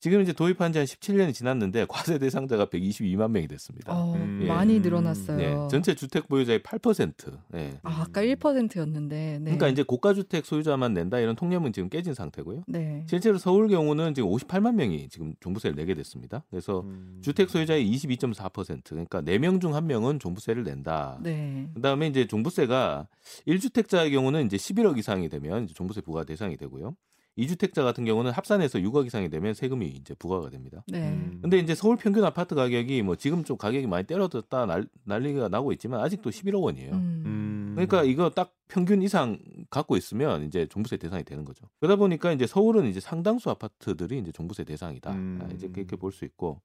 지금 0.00 0.20
이제 0.20 0.32
도입한 0.32 0.72
지 0.72 0.80
한 0.80 0.86
17년이 0.86 1.32
지났는데 1.34 1.86
과세 1.88 2.18
대상자가 2.18 2.66
122만 2.66 3.30
명이 3.30 3.46
됐습니다. 3.48 3.92
어, 3.94 4.14
예. 4.40 4.46
많이 4.46 4.80
늘어났어요. 4.80 5.36
네, 5.36 5.68
전체 5.70 5.94
주택 5.94 6.28
보유자의 6.28 6.60
8%. 6.60 7.38
예. 7.54 7.78
아, 7.82 8.02
아까 8.02 8.22
1%였는데. 8.22 9.38
네. 9.38 9.44
그러니까 9.44 9.68
이제 9.68 9.82
고가 9.82 10.14
주택 10.14 10.46
소유자만 10.46 10.94
낸다 10.94 11.20
이런 11.20 11.36
통념은 11.36 11.72
지금 11.72 11.88
깨진 11.88 12.14
상태고요. 12.14 12.64
네. 12.66 13.04
실제로 13.08 13.38
서울 13.38 13.68
경우는 13.68 14.14
지금 14.14 14.30
58만 14.30 14.74
명이 14.74 15.08
지금 15.10 15.34
종부세를 15.40 15.76
내게 15.76 15.94
됐습니다. 15.94 16.44
그래서 16.50 16.80
음. 16.80 17.18
주택 17.22 17.50
소유자의 17.50 17.88
22.4% 17.92 18.82
그러니까 18.84 19.20
4명 19.22 19.60
중 19.60 19.72
1명은 19.72 20.20
종부세를 20.20 20.64
낸다. 20.64 21.20
네. 21.22 21.68
그다음에 21.74 22.06
이제 22.08 22.26
종부세가 22.26 23.06
1주택자의 23.46 24.12
경우는 24.12 24.46
이제 24.46 24.56
11억 24.56 24.98
이상이 24.98 25.28
되면 25.28 25.64
이제 25.64 25.74
종부세 25.74 26.00
부과 26.00 26.24
대상이 26.24 26.56
되고요. 26.56 26.96
이주택자 27.36 27.82
같은 27.82 28.04
경우는 28.04 28.32
합산해서 28.32 28.78
6억 28.80 29.06
이상이 29.06 29.30
되면 29.30 29.54
세금이 29.54 29.86
이제 29.86 30.14
부과가 30.14 30.50
됩니다. 30.50 30.84
네. 30.88 31.08
음. 31.08 31.38
근데 31.40 31.58
이제 31.58 31.74
서울 31.74 31.96
평균 31.96 32.24
아파트 32.24 32.54
가격이 32.54 33.02
뭐 33.02 33.16
지금 33.16 33.44
좀 33.44 33.56
가격이 33.56 33.86
많이 33.86 34.06
떨어졌다 34.06 34.66
날, 34.66 34.86
난리가 35.04 35.48
나고 35.48 35.72
있지만 35.72 36.00
아직도 36.00 36.30
11억 36.30 36.60
원이에요. 36.62 36.92
음. 36.92 37.22
음. 37.26 37.72
그러니까 37.74 38.02
이거 38.02 38.30
딱 38.30 38.52
평균 38.68 39.00
이상 39.02 39.38
갖고 39.70 39.96
있으면 39.96 40.44
이제 40.44 40.66
종부세 40.66 40.96
대상이 40.96 41.24
되는 41.24 41.44
거죠. 41.44 41.66
그러다 41.80 41.96
보니까 41.96 42.32
이제 42.32 42.46
서울은 42.46 42.86
이제 42.86 43.00
상당수 43.00 43.48
아파트들이 43.50 44.18
이제 44.18 44.32
종부세 44.32 44.64
대상이다. 44.64 45.12
음. 45.12 45.40
아, 45.42 45.48
이제 45.54 45.68
그렇게 45.68 45.96
볼 45.96 46.12
수 46.12 46.24
있고 46.24 46.60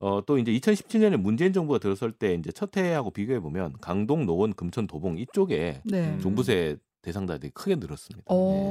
어, 0.00 0.24
또 0.24 0.38
이제 0.38 0.52
2017년에 0.52 1.16
문재인 1.16 1.52
정부가 1.52 1.80
들어설 1.80 2.12
때 2.12 2.34
이제 2.34 2.52
첫 2.52 2.76
해하고 2.76 3.10
비교해 3.10 3.40
보면 3.40 3.74
강동, 3.80 4.26
노원, 4.26 4.52
금천, 4.54 4.86
도봉 4.86 5.18
이쪽에 5.18 5.82
네. 5.84 6.16
종부세 6.20 6.76
대상자들이 7.02 7.50
크게 7.52 7.76
늘었습니다. 7.76 8.32
네. 8.32 8.70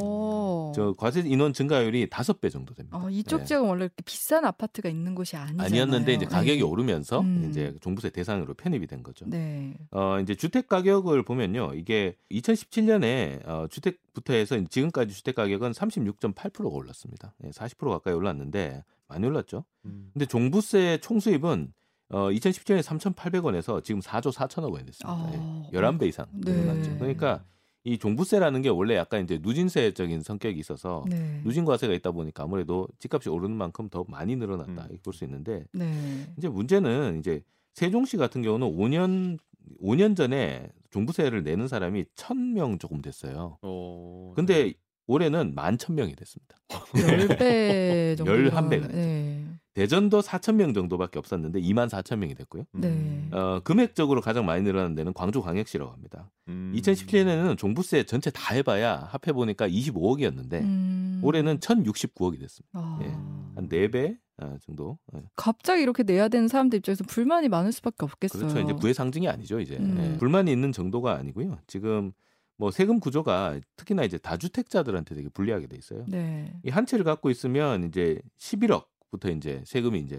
저 0.76 0.94
과세 0.98 1.22
인원 1.22 1.54
증가율이 1.54 2.10
다섯 2.10 2.42
배 2.42 2.50
정도 2.50 2.74
됩니다. 2.74 2.98
어, 2.98 3.10
이쪽 3.10 3.40
네. 3.40 3.46
지역은 3.46 3.68
원래 3.68 3.86
이렇게 3.86 4.04
비싼 4.06 4.46
아파트가 4.46 4.90
있는 4.90 5.16
곳이 5.16 5.36
아니잖아요. 5.36 5.66
아니었는데 5.66 6.14
이제 6.14 6.26
가격이 6.26 6.60
네. 6.60 6.64
오르면서 6.64 7.22
음. 7.22 7.48
이제 7.50 7.76
종부세 7.82 8.10
대상으로 8.10 8.54
편입이 8.54 8.88
된 8.88 9.04
거죠. 9.04 9.26
네. 9.28 9.76
어, 9.92 10.20
이제 10.20 10.36
주택 10.36 10.68
가격을 10.68 11.24
보면요. 11.24 11.74
이게 11.76 12.16
2017년에 12.32 13.48
어, 13.48 13.68
주택부터 13.70 14.34
해서 14.34 14.60
지금까지 14.70 15.14
주택 15.14 15.36
가격은 15.36 15.72
36.8%가 15.72 16.70
올랐습니다. 16.70 17.34
네, 17.40 17.50
40% 17.52 17.90
가까이 17.90 18.14
올랐는데 18.14 18.84
많이 19.08 19.26
올랐죠. 19.26 19.64
음. 19.86 20.10
근데 20.14 20.26
종부세 20.26 21.00
총수입은 21.02 21.74
어, 22.10 22.30
2017년에 22.30 22.82
3,800원에서 22.82 23.84
지금 23.84 24.00
4조 24.02 24.32
4천억 24.32 24.72
원이 24.72 24.86
됐습니다. 24.86 25.10
아, 25.10 25.70
11배 25.74 26.08
이상 26.08 26.26
늘어났죠. 26.34 26.98
그러니까 26.98 27.44
이 27.88 27.98
종부세라는 27.98 28.62
게 28.64 28.68
원래 28.68 28.98
약간 28.98 29.24
이제 29.24 29.40
누진세적인 29.42 30.22
성격이 30.22 30.60
있어서 30.60 31.06
네. 31.10 31.40
누진과세가 31.46 31.94
있다 31.94 32.12
보니까 32.12 32.44
아무래도 32.44 32.86
집값이 33.00 33.30
오르는 33.30 33.56
만큼 33.56 33.88
더 33.88 34.04
많이 34.10 34.36
늘어났다 34.36 34.90
음. 34.92 34.98
볼수 35.02 35.24
있는데 35.24 35.64
네. 35.72 36.28
이제 36.38 36.50
문제는 36.50 37.20
이제 37.20 37.42
세종시 37.76 38.18
같은 38.18 38.42
경우는 38.42 38.76
5년 38.76 39.38
5년 39.82 40.18
전에 40.18 40.70
종부세를 40.90 41.44
내는 41.44 41.70
사람이 41.70 42.04
1000명 42.16 42.78
조금 42.78 43.02
됐어요. 43.02 43.58
어, 43.62 44.34
근데 44.36 44.64
네. 44.66 44.74
올해는 45.08 45.56
11,000명이 45.56 46.18
됐습니다. 46.18 46.58
10배 46.68 48.18
정도. 48.18 48.34
11배가 48.34 48.92
네. 48.92 49.47
대전도 49.78 50.22
4천 50.22 50.56
명 50.56 50.74
정도밖에 50.74 51.20
없었는데 51.20 51.62
2만 51.62 51.88
4천 51.88 52.18
명이 52.18 52.34
됐고요. 52.34 52.64
네. 52.72 53.28
어, 53.32 53.60
금액적으로 53.64 54.22
가장 54.22 54.44
많이 54.44 54.64
늘어난 54.64 54.96
데는 54.96 55.14
광주 55.14 55.40
광역시라고 55.40 55.92
합니다. 55.92 56.32
음. 56.48 56.74
2017년에는 56.76 57.56
종부세 57.60 58.02
전체 58.06 58.32
다 58.32 58.56
해봐야 58.56 58.96
합해 58.96 59.34
보니까 59.34 59.70
25억이었는데 59.70 60.54
음. 60.64 61.22
올해는 61.24 61.60
1,069억이 61.60 62.40
됐습니다. 62.40 62.72
아. 62.74 63.00
예. 63.04 63.10
한 63.54 63.70
4배 63.70 64.18
어, 64.42 64.58
정도. 64.66 64.98
예. 65.16 65.22
갑자기 65.36 65.84
이렇게 65.84 66.02
내야 66.02 66.28
되는 66.28 66.48
사람들 66.48 66.78
입장에서 66.78 67.04
불만이 67.04 67.48
많을 67.48 67.72
수밖에 67.72 67.98
없겠어요. 68.00 68.48
그렇죠. 68.48 68.60
이제 68.60 68.74
부의 68.74 68.96
상징이 68.96 69.28
아니죠. 69.30 69.60
이제 69.60 69.78
음. 69.78 70.14
예. 70.14 70.18
불만이 70.18 70.52
있는 70.52 70.72
정도가 70.72 71.14
아니고요. 71.14 71.60
지금 71.68 72.14
뭐 72.58 72.72
세금 72.72 73.00
구조가 73.00 73.60
특히나 73.76 74.06
이제 74.06 74.18
다주택자들한테 74.18 75.14
되게 75.14 75.30
불리하게 75.30 75.68
돼 75.68 75.78
있어요. 75.78 76.04
네. 76.08 76.52
이한 76.64 76.88
채를 76.88 77.06
갖고 77.06 77.30
있으면 77.30 77.84
이제 77.84 78.20
11억 78.40 78.86
부터 79.10 79.30
이제 79.30 79.62
세금이 79.66 80.00
이제 80.00 80.18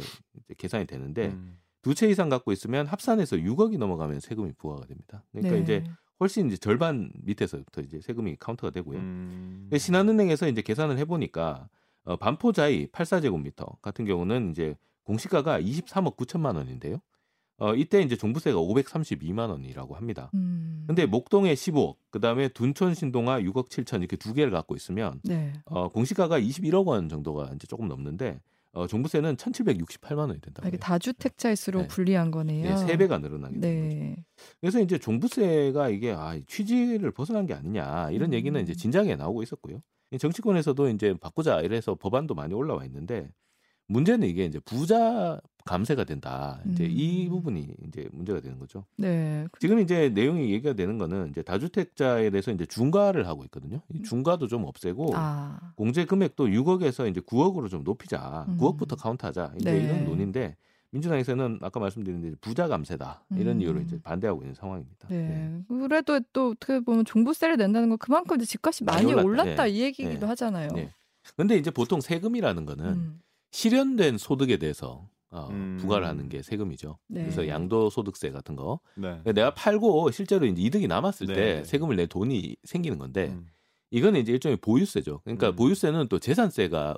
계산이 0.57 0.87
되는데 0.87 1.29
음. 1.29 1.59
두채 1.83 2.09
이상 2.09 2.29
갖고 2.29 2.53
있으면 2.53 2.87
합산해서 2.87 3.37
6억이 3.37 3.79
넘어가면 3.79 4.21
세금이 4.21 4.53
부과가 4.59 4.87
됩니다. 4.87 5.25
그러니까 5.33 5.57
네. 5.57 5.63
이제 5.63 5.85
훨씬 6.21 6.49
이제 6.49 6.57
절반 6.57 7.11
밑에서부터 7.23 7.83
이제 7.83 8.01
세금이 8.01 8.37
카운트가 8.37 8.73
되고요. 8.73 8.99
음. 8.99 9.71
신한은행에서 9.77 10.49
이제 10.49 10.63
계산을 10.63 10.99
해보니까 10.99 11.69
어, 12.05 12.17
반포자이 12.17 12.89
84제곱미터 12.89 13.81
같은 13.81 14.05
경우는 14.05 14.51
이제 14.51 14.77
공시가가 15.05 15.61
23억 15.61 16.17
9천만 16.17 16.57
원인데요. 16.57 17.01
어, 17.59 17.75
이때 17.75 18.01
이제 18.03 18.17
종부세가 18.17 18.59
532만 18.59 19.51
원이라고 19.51 19.97
합니다. 19.97 20.31
음. 20.35 20.85
근데 20.87 21.07
목동에 21.07 21.55
15억, 21.55 21.97
그 22.11 22.21
다음에 22.21 22.49
둔촌 22.49 22.95
신동아 22.95 23.41
6억 23.41 23.69
7천 23.69 23.99
이렇게 23.99 24.17
두 24.17 24.33
개를 24.33 24.53
갖고 24.53 24.77
있으면 24.77 25.21
네. 25.25 25.53
어, 25.65 25.89
공시가가 25.89 26.41
21억 26.41 26.87
원 26.87 27.09
정도가 27.09 27.51
이제 27.55 27.67
조금 27.67 27.89
넘는데 27.89 28.41
어, 28.73 28.87
종부세는 28.87 29.37
1,768만 29.37 30.19
원이 30.19 30.41
된다. 30.41 30.63
아, 30.65 30.69
이게 30.69 30.77
다주택자일수록 30.77 31.83
네. 31.83 31.89
불리한 31.89 32.31
거네요. 32.31 32.63
네, 32.63 32.97
3배가 32.97 33.21
늘어나게 33.21 33.59
네. 33.59 33.61
되는 33.61 34.11
거죠. 34.11 34.23
그래서 34.61 34.81
이제 34.81 34.99
종부세가 34.99 35.89
이게 35.89 36.13
아, 36.13 36.39
취지를 36.47 37.11
벗어난 37.11 37.47
게 37.47 37.55
아니냐 37.55 38.11
이런 38.11 38.31
음. 38.31 38.35
얘기는 38.35 38.61
이제 38.61 38.75
진작에 38.75 39.17
나오고 39.17 39.43
있었고요. 39.43 39.81
정치권에서도 40.19 40.89
이제 40.91 41.15
바꾸자 41.21 41.61
이래서 41.61 41.95
법안도 41.95 42.35
많이 42.35 42.55
올라와 42.55 42.85
있는데 42.87 43.31
문제는 43.89 44.27
이게 44.29 44.45
이제 44.45 44.59
부자 44.61 45.41
감세가 45.69 46.05
된다. 46.05 46.61
이제 46.73 46.85
음. 46.85 46.91
이 46.91 47.29
부분이 47.29 47.69
이제 47.87 48.09
문제가 48.13 48.41
되는 48.41 48.59
거죠. 48.59 48.87
네. 48.97 49.47
지금 49.61 49.81
이제 49.81 50.09
내용이 50.09 50.51
얘기가 50.51 50.73
되는 50.73 50.97
거는 50.97 51.29
이제 51.29 51.43
다주택자에 51.43 52.31
대해서 52.31 52.51
이제 52.53 52.65
중과를 52.65 53.29
하고 53.29 53.45
있거든요. 53.45 53.83
이 53.93 53.99
음. 53.99 54.03
중과도 54.03 54.47
좀 54.47 54.65
없애고 54.65 55.13
아. 55.15 55.75
공제 55.77 56.07
금액도 56.07 56.47
6억에서 56.47 57.11
이제 57.11 57.21
9억으로 57.21 57.69
좀 57.69 57.85
높이자. 57.85 58.47
음. 58.49 58.57
9억부터 58.57 58.99
카운트하자. 58.99 59.53
이제 59.61 59.71
네. 59.71 59.85
이런 59.85 60.05
논인데 60.07 60.57
민주당에서는 60.91 61.59
아까 61.61 61.81
말씀드린 61.81 62.23
대로 62.23 62.35
부자 62.41 62.67
감세다 62.67 63.27
이런 63.37 63.57
음. 63.57 63.61
이유로 63.61 63.81
이제 63.83 64.01
반대하고 64.03 64.41
있는 64.41 64.55
상황입니다. 64.55 65.09
네. 65.09 65.29
네. 65.29 65.65
그래도 65.69 66.19
또 66.33 66.53
어떻게 66.53 66.81
보면 66.81 67.05
종부세를 67.05 67.59
낸다는 67.59 67.91
건 67.91 67.99
그만큼 67.99 68.37
이제 68.37 68.47
집값이 68.47 68.85
많이, 68.85 69.13
많이 69.13 69.23
올랐다 69.23 69.65
네. 69.65 69.71
이 69.71 69.81
얘기기도 69.83 70.21
네. 70.21 70.27
하잖아요. 70.29 70.71
네. 70.73 70.95
근데 71.37 71.59
이제 71.59 71.71
보통 71.71 72.01
세금이라는 72.01 72.65
거는 72.65 72.85
음. 72.87 73.21
실현된 73.51 74.17
소득에 74.17 74.57
대해서 74.57 75.07
어, 75.31 75.49
음. 75.51 75.77
부과를 75.81 76.07
하는 76.07 76.29
게 76.29 76.43
세금이죠. 76.43 76.99
네. 77.09 77.23
그래서 77.23 77.47
양도소득세 77.47 78.31
같은 78.31 78.57
거. 78.57 78.81
네. 78.95 79.09
그러니까 79.09 79.33
내가 79.33 79.55
팔고 79.55 80.11
실제로 80.11 80.47
이제 80.47 80.63
이득이 80.63 80.87
남았을 80.89 81.27
네. 81.27 81.35
때 81.35 81.65
세금을 81.65 81.97
내 81.97 82.07
돈이 82.07 82.57
생기는 82.65 82.99
건데 82.99 83.29
음. 83.29 83.47
이거는 83.91 84.21
이제 84.21 84.33
일종의 84.33 84.57
보유세죠. 84.59 85.21
그러니까 85.25 85.51
음. 85.51 85.57
보유세는 85.57 86.09
또 86.09 86.19
재산세가 86.19 86.97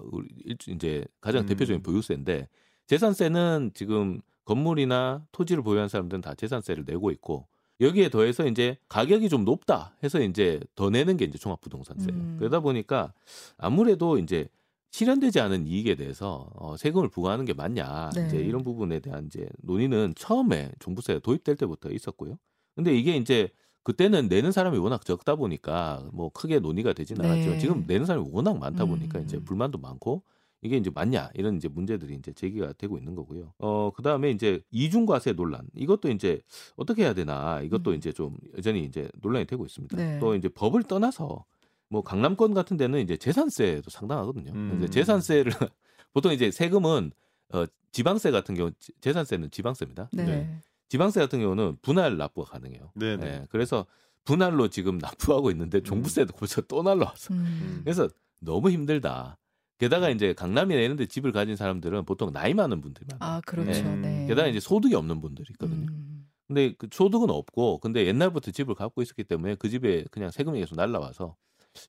이제 0.68 1.04
가장 1.20 1.46
대표적인 1.46 1.80
음. 1.80 1.82
보유세인데 1.82 2.48
재산세는 2.86 3.72
지금 3.74 4.20
건물이나 4.44 5.24
토지를 5.32 5.62
보유한 5.62 5.88
사람들은 5.88 6.20
다 6.20 6.34
재산세를 6.34 6.84
내고 6.86 7.10
있고 7.10 7.46
여기에 7.80 8.10
더해서 8.10 8.46
이제 8.46 8.76
가격이 8.88 9.28
좀 9.28 9.44
높다 9.44 9.96
해서 10.02 10.20
이제 10.20 10.60
더 10.74 10.90
내는 10.90 11.16
게 11.16 11.24
이제 11.24 11.38
종합부동산세. 11.38 12.10
음. 12.10 12.36
그러다 12.38 12.60
보니까 12.60 13.12
아무래도 13.56 14.18
이제 14.18 14.48
실현되지 14.90 15.40
않은 15.40 15.66
이익에 15.66 15.94
대해서 15.94 16.50
어, 16.54 16.76
세금을 16.76 17.08
부과하는 17.08 17.44
게 17.44 17.54
맞냐 17.54 18.10
네. 18.14 18.26
이제 18.26 18.36
이런 18.38 18.64
부분에 18.64 19.00
대한 19.00 19.26
이제 19.26 19.48
논의는 19.62 20.14
처음에 20.16 20.72
종부세가 20.80 21.20
도입될 21.20 21.56
때부터 21.56 21.90
있었고요. 21.90 22.38
근데 22.74 22.96
이게 22.96 23.16
이제 23.16 23.48
그때는 23.82 24.28
내는 24.28 24.52
사람이 24.52 24.78
워낙 24.78 25.04
적다 25.04 25.36
보니까 25.36 26.08
뭐 26.12 26.30
크게 26.30 26.58
논의가 26.58 26.92
되지는 26.92 27.22
네. 27.22 27.30
않았죠. 27.30 27.58
지금 27.58 27.84
내는 27.86 28.04
사람이 28.04 28.28
워낙 28.30 28.58
많다 28.58 28.84
보니까 28.84 29.18
음. 29.20 29.24
이제 29.24 29.38
불만도 29.38 29.78
많고 29.78 30.22
이게 30.62 30.76
이제 30.76 30.90
맞냐 30.92 31.30
이런 31.34 31.56
이제 31.56 31.68
문제들이 31.68 32.14
이제 32.16 32.32
제기가 32.32 32.74
되고 32.74 32.98
있는 32.98 33.14
거고요. 33.14 33.54
어 33.58 33.90
그다음에 33.94 34.30
이제 34.30 34.60
이중과세 34.70 35.32
논란 35.32 35.62
이것도 35.74 36.10
이제 36.10 36.42
어떻게 36.76 37.04
해야 37.04 37.14
되나 37.14 37.62
이것도 37.62 37.92
음. 37.92 37.96
이제 37.96 38.12
좀 38.12 38.36
여전히 38.56 38.84
이제 38.84 39.08
논란이 39.22 39.46
되고 39.46 39.64
있습니다. 39.64 39.96
네. 39.96 40.18
또 40.18 40.34
이제 40.34 40.48
법을 40.48 40.82
떠나서 40.82 41.44
뭐 41.90 42.02
강남권 42.02 42.54
같은 42.54 42.76
데는 42.76 43.00
이제 43.00 43.16
재산세도 43.16 43.90
상당하거든요. 43.90 44.52
음. 44.52 44.78
이제 44.78 44.88
재산세를 44.88 45.52
보통 46.14 46.32
이제 46.32 46.50
세금은 46.50 47.12
어 47.52 47.64
지방세 47.92 48.30
같은 48.30 48.54
경우 48.54 48.70
재산세는 49.00 49.50
지방세입니다. 49.50 50.08
네. 50.12 50.24
네. 50.24 50.60
지방세 50.88 51.20
같은 51.20 51.40
경우는 51.40 51.78
분할 51.82 52.16
납부가 52.16 52.52
가능해요. 52.52 52.92
네, 52.94 53.16
네. 53.16 53.24
네. 53.24 53.46
그래서 53.50 53.86
분할로 54.24 54.68
지금 54.68 54.98
납부하고 55.02 55.50
있는데 55.50 55.78
음. 55.78 55.84
종부세도 55.84 56.34
벌써 56.36 56.60
또 56.62 56.82
날라왔어. 56.82 57.34
음. 57.34 57.80
그래서 57.84 58.08
너무 58.38 58.70
힘들다. 58.70 59.36
게다가 59.78 60.08
음. 60.08 60.14
이제 60.14 60.32
강남이나 60.32 60.80
이런 60.80 60.96
데 60.96 61.06
집을 61.06 61.32
가진 61.32 61.56
사람들은 61.56 62.04
보통 62.04 62.32
나이 62.32 62.54
많은 62.54 62.80
분들이 62.80 63.06
많아요. 63.10 63.36
아, 63.36 63.40
그렇죠. 63.40 63.82
네. 63.82 63.96
네. 63.96 64.26
게다가 64.28 64.46
이제 64.46 64.60
소득이 64.60 64.94
없는 64.94 65.20
분들이 65.20 65.46
있거든요. 65.52 65.86
음. 65.90 66.28
근데 66.46 66.74
그 66.78 66.88
소득은 66.92 67.30
없고 67.30 67.78
근데 67.78 68.06
옛날부터 68.06 68.52
집을 68.52 68.74
갖고 68.74 69.02
있었기 69.02 69.24
때문에 69.24 69.56
그 69.56 69.68
집에 69.68 70.04
그냥 70.10 70.30
세금이 70.30 70.60
계속 70.60 70.76
날라와서 70.76 71.36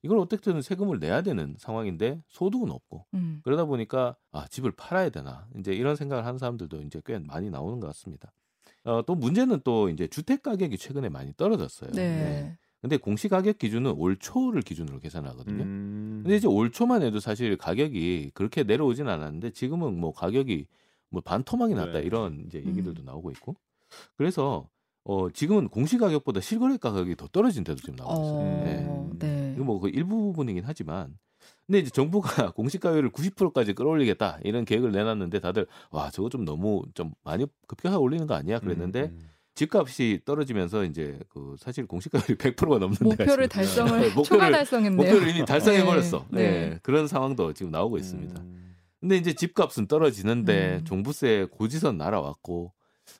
이걸 0.04 0.20
어떻게든 0.20 0.62
세금을 0.62 1.00
내야 1.00 1.22
되는 1.22 1.56
상황인데 1.58 2.22
소득은 2.28 2.72
없고 2.72 3.06
음. 3.14 3.42
그러다 3.44 3.66
보니까 3.66 4.16
아 4.32 4.48
집을 4.48 4.72
팔아야 4.72 5.10
되나 5.10 5.48
이제 5.58 5.74
이런 5.74 5.96
생각을 5.96 6.26
하는 6.26 6.38
사람들도 6.38 6.82
이제 6.82 7.02
꽤 7.06 7.20
많이 7.20 7.50
나오는 7.50 7.80
것 7.80 7.88
같습니다. 7.88 8.32
어, 8.84 9.04
또 9.06 9.16
문제는 9.16 9.62
또 9.64 9.90
이제 9.90 10.08
주택 10.08 10.42
가격이 10.44 10.78
최근에 10.78 11.10
많이 11.10 11.34
떨어졌어요. 11.36 11.92
네. 11.92 12.16
네. 12.16 12.58
근데 12.82 12.98
공시 12.98 13.30
가격 13.30 13.60
기준은 13.60 13.92
올 13.92 14.18
초를 14.18 14.64
기준으로 14.64 15.00
계산하거든요. 15.00 15.64
음. 15.64 16.22
근데 16.24 16.36
이제 16.36 16.48
올 16.48 16.72
초만 16.72 17.04
해도 17.04 17.20
사실 17.20 17.56
가격이 17.56 18.32
그렇게 18.34 18.64
내려오진 18.64 19.08
않았는데 19.08 19.52
지금은 19.52 20.00
뭐 20.00 20.12
가격이 20.12 20.66
뭐 21.10 21.22
반토막이 21.22 21.76
났다 21.76 22.00
네. 22.00 22.02
이런 22.02 22.44
이제 22.48 22.58
얘기들도 22.58 23.04
음. 23.04 23.06
나오고 23.06 23.30
있고 23.32 23.56
그래서 24.18 24.68
어, 25.04 25.30
지금은 25.30 25.68
공시 25.68 25.98
가격보다 25.98 26.42
실거래 26.42 26.78
가격이 26.78 27.16
더 27.16 27.28
떨어진 27.28 27.64
데도 27.64 27.80
지금 27.80 27.96
나오고 27.96 28.24
있어요. 28.24 28.40
어, 28.40 28.64
네. 28.64 29.20
네. 29.20 29.41
이거 29.62 29.66
뭐 29.66 29.80
그 29.80 29.90
일부분이긴 29.90 30.64
하지만 30.66 31.18
근데 31.66 31.80
이제 31.80 31.90
정부가 31.90 32.52
공시가율을 32.54 33.12
90%까지 33.12 33.74
끌어올리겠다 33.74 34.40
이런 34.44 34.66
계획을 34.66 34.92
내놨는데 34.92 35.40
다들 35.40 35.68
와 35.92 36.10
저거 36.12 36.30
좀 36.30 36.44
너무 36.46 36.84
좀 36.94 37.14
많이 37.24 37.46
급격하게 37.68 37.98
올리는 37.98 38.28
거 38.28 38.34
아니야 38.36 38.60
그랬는데 38.60 39.02
음, 39.04 39.18
음. 39.20 39.30
집값이 39.54 40.22
떨어지면서 40.26 40.86
이제 40.86 41.20
그 41.30 41.56
사실 41.60 41.86
공시가율이 41.86 42.36
100%가 42.36 42.78
넘는 42.80 42.98
목표를 43.02 43.48
달성을 43.48 43.92
네, 44.00 44.08
목표를, 44.16 44.24
초과 44.24 44.50
달성했네요. 44.52 44.96
목표를 44.98 45.30
이미 45.30 45.46
달성해 45.46 45.84
버렸어. 45.84 46.26
네. 46.30 46.42
네. 46.42 46.70
네. 46.70 46.80
그런 46.82 47.08
상황도 47.08 47.54
지금 47.54 47.72
나오고 47.72 47.98
있습니다. 47.98 48.42
음. 48.42 48.76
근데 49.02 49.18
이제 49.18 49.34
집값은 49.34 49.88
떨어지는데 49.88 50.78
음. 50.80 50.86
종부세 50.86 51.48
고지선 51.52 51.98
날아왔고 51.98 52.72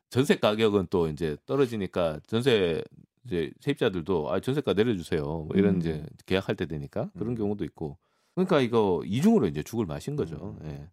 전세 0.10 0.36
가격은 0.38 0.88
또 0.90 1.10
이제 1.10 1.36
떨어지니까 1.46 2.20
전세 2.28 2.82
이제 3.26 3.52
세입자들도 3.60 4.32
아 4.32 4.40
전세가 4.40 4.74
내려주세요. 4.74 5.24
뭐 5.24 5.50
이런 5.56 5.76
음. 5.76 5.80
이제 5.80 6.06
계약할 6.26 6.56
때 6.56 6.66
되니까 6.66 7.10
그런 7.14 7.30
음. 7.30 7.36
경우도 7.36 7.64
있고. 7.66 7.98
그러니까 8.34 8.62
이거 8.62 9.02
이중으로 9.06 9.48
이제 9.48 9.62
죽을 9.62 9.86
마신 9.86 10.16
거죠. 10.16 10.58
음. 10.62 10.70
예. 10.70 10.90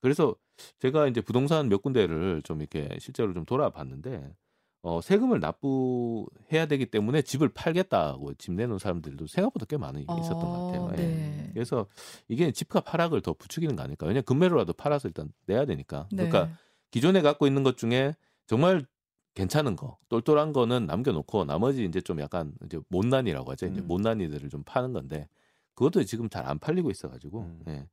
그래서 0.00 0.34
제가 0.80 1.06
이제 1.06 1.20
부동산 1.20 1.68
몇 1.68 1.80
군데를 1.80 2.42
좀 2.42 2.60
이렇게 2.60 2.88
실제로 2.98 3.32
좀 3.32 3.44
돌아봤는데 3.44 4.34
어, 4.82 5.00
세금을 5.00 5.38
납부해야 5.38 6.66
되기 6.66 6.86
때문에 6.86 7.22
집을 7.22 7.50
팔겠다고 7.50 8.34
집 8.34 8.52
내놓은 8.52 8.80
사람들도 8.80 9.28
생각보다 9.28 9.64
꽤 9.66 9.76
많이 9.76 10.00
있었던 10.02 10.36
어, 10.36 10.40
것 10.40 10.66
같아요. 10.66 10.92
예. 10.94 10.96
네. 10.96 11.50
그래서 11.54 11.86
이게 12.28 12.50
집값 12.50 12.92
하락을 12.92 13.20
더 13.20 13.32
부추기는 13.32 13.76
거 13.76 13.82
아닐까? 13.82 14.06
왜냐 14.06 14.22
금매로라도 14.22 14.72
팔아서 14.72 15.06
일단 15.06 15.32
내야 15.46 15.64
되니까. 15.66 16.08
네. 16.10 16.28
그러니까 16.28 16.56
기존에 16.90 17.22
갖고 17.22 17.46
있는 17.46 17.62
것 17.62 17.76
중에 17.76 18.16
정말 18.46 18.84
괜찮은 19.34 19.76
거, 19.76 19.98
똘똘한 20.08 20.52
거는 20.52 20.86
남겨놓고 20.86 21.44
나머지 21.44 21.84
이제 21.84 22.00
좀 22.00 22.20
약간 22.20 22.52
이제 22.66 22.78
못난이라고 22.88 23.52
하죠. 23.52 23.66
이제 23.66 23.80
음. 23.80 23.86
못난이들을 23.88 24.48
좀 24.50 24.62
파는 24.64 24.92
건데 24.92 25.28
그것도 25.74 26.04
지금 26.04 26.28
잘 26.28 26.46
안 26.46 26.58
팔리고 26.58 26.90
있어가지고 26.90 27.40
음. 27.40 27.62
예. 27.68 27.88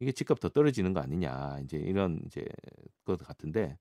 이게 0.00 0.12
집값 0.12 0.40
더 0.40 0.48
떨어지는 0.48 0.92
거 0.92 1.00
아니냐 1.00 1.60
이제 1.64 1.76
이런 1.78 2.20
이제 2.26 2.44
것 3.04 3.18
같은데 3.18 3.78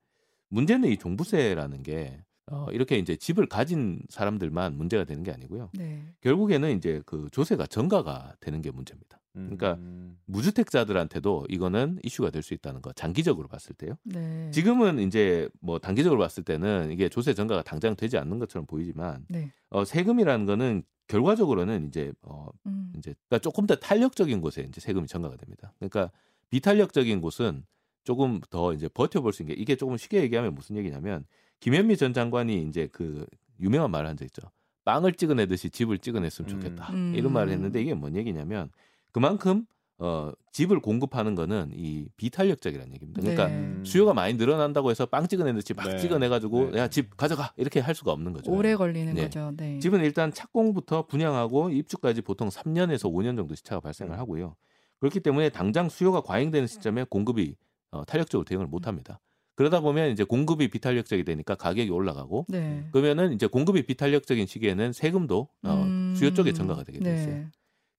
문제는 0.50 0.89
이 0.89 0.97
종부세라는 0.97 1.84
게 1.84 2.24
어, 2.47 2.67
이렇게 2.71 2.97
이제 2.97 3.15
집을 3.15 3.45
가진 3.45 4.01
사람들만 4.10 4.75
문제가 4.77 5.04
되는 5.04 5.23
게 5.23 5.32
아니고요. 5.32 5.69
네. 5.73 6.04
결국에는 6.21 6.75
이제 6.77 7.01
그 7.06 7.27
조세가 7.32 7.67
전가가 7.67 8.36
되는 8.39 8.62
게 8.62 8.71
문제입니다. 8.71 9.19
그러니까 9.34 9.75
음. 9.75 10.17
무주택자들한테도 10.25 11.45
이거는 11.47 11.99
이슈가 12.04 12.32
될 12.32 12.43
수 12.43 12.54
있다는 12.54 12.82
거 12.82 12.91
장기적으로 12.91 13.47
봤을 13.47 13.73
때요. 13.75 13.95
네. 14.04 14.51
지금은 14.51 14.99
이제 14.99 15.47
뭐 15.62 15.80
단기적으로 15.80 16.19
봤을 16.19 16.43
때는 16.43 16.91
이게 16.91 17.08
조세 17.08 17.34
전가가 17.34 17.62
당장 17.62 17.95
되지 17.95 18.17
않는 18.17 18.39
것처럼 18.39 18.65
보이지만 18.65 19.25
네. 19.30 19.51
어, 19.69 19.86
세금이라는 19.86 20.45
거는 20.45 20.84
결과적으로는 21.08 21.88
이제 21.88 22.12
어 22.23 22.47
음. 22.65 22.91
이제 22.97 23.15
그러니까 23.30 23.39
조금 23.41 23.67
더 23.67 23.75
탄력적인 23.75 24.41
곳에 24.41 24.63
이제 24.67 24.82
세금이 24.82 25.08
전가가 25.08 25.38
됩니다. 25.38 25.73
그러니까 25.80 26.12
비탄력적인 26.49 27.21
곳은 27.21 27.65
조금 28.04 28.41
더 28.49 28.73
이제 28.73 28.89
버텨볼 28.89 29.32
수 29.32 29.43
있는 29.43 29.56
게 29.56 29.62
이게 29.62 29.75
조금 29.75 29.95
쉽게 29.95 30.21
얘기하면 30.23 30.56
무슨 30.56 30.75
얘기냐면 30.77 31.25
김현미 31.62 31.95
전 31.97 32.13
장관이 32.13 32.63
이제 32.67 32.89
그 32.91 33.26
유명한 33.62 33.89
말을 33.91 34.10
한 34.10 34.17
적 34.17 34.26
있죠. 34.26 34.41
빵을 34.84 35.13
찍어내듯이 35.13 35.69
집을 35.69 36.00
찍어냈으면 36.00 36.50
좋겠다. 36.50 36.91
음. 36.91 37.13
이런 37.15 37.32
말을 37.34 37.54
했는데 37.54 37.82
이게 37.82 37.93
뭔 37.93 38.15
얘기냐면 38.15 38.71
그만큼 39.12 39.65
어, 40.00 40.32
집을 40.52 40.80
공급하는 40.80 41.36
거는 41.36 41.69
이 41.76 42.08
비탄력적이라는 42.17 42.91
얘기입니다. 42.95 43.21
그러니까 43.21 43.47
네. 43.50 43.84
수요가 43.84 44.15
많이 44.15 44.34
늘어난다고 44.34 44.89
해서 44.89 45.06
빵 45.06 45.28
찍어내듯이 45.28 45.76
막 45.76 45.88
네. 45.88 45.97
찍어내가지고 46.00 46.71
네. 46.71 46.80
야집 46.80 47.15
가져가 47.15 47.54
이렇게 47.58 47.80
할 47.80 47.93
수가 47.93 48.12
없는 48.12 48.34
거죠. 48.34 48.52
오래 48.52 48.76
걸리는 48.76 49.13
네. 49.13 49.21
거죠. 49.21 49.54
네. 49.56 49.78
집은 49.78 50.04
일단 50.04 50.34
착공부터 50.34 51.06
분양하고 51.06 51.69
입주까지 51.69 52.24
보통 52.24 52.50
3년에서 52.50 53.12
5년 53.13 53.38
정도 53.38 53.54
시차가 53.54 53.80
발생을 53.82 54.13
음. 54.15 54.19
하고요. 54.19 54.56
그렇기 55.00 55.19
때문에 55.19 55.50
당장 55.50 55.88
수요가 55.89 56.21
과잉되는 56.21 56.65
시점에 56.67 57.06
공급이 57.08 57.56
어, 57.91 58.04
탄력적으로 58.06 58.45
대응을 58.45 58.65
못합니다. 58.65 59.19
그러다 59.62 59.80
보면 59.80 60.12
이제 60.12 60.24
공급이 60.24 60.69
비탄력적이 60.69 61.24
되니까 61.24 61.56
가격이 61.56 61.89
올라가고 61.89 62.45
네. 62.50 62.88
그러면은 62.91 63.34
이제 63.34 63.47
공급이 63.47 63.86
비탄력적인 63.86 64.45
시기에는 64.45 64.93
세금도 64.93 65.50
어, 65.63 65.84
음... 65.86 66.13
수요 66.15 66.34
쪽에 66.34 66.54
증가가 66.54 66.84
되게 66.84 67.00
돼 67.00 67.13
있어요. 67.13 67.36
네. 67.36 67.47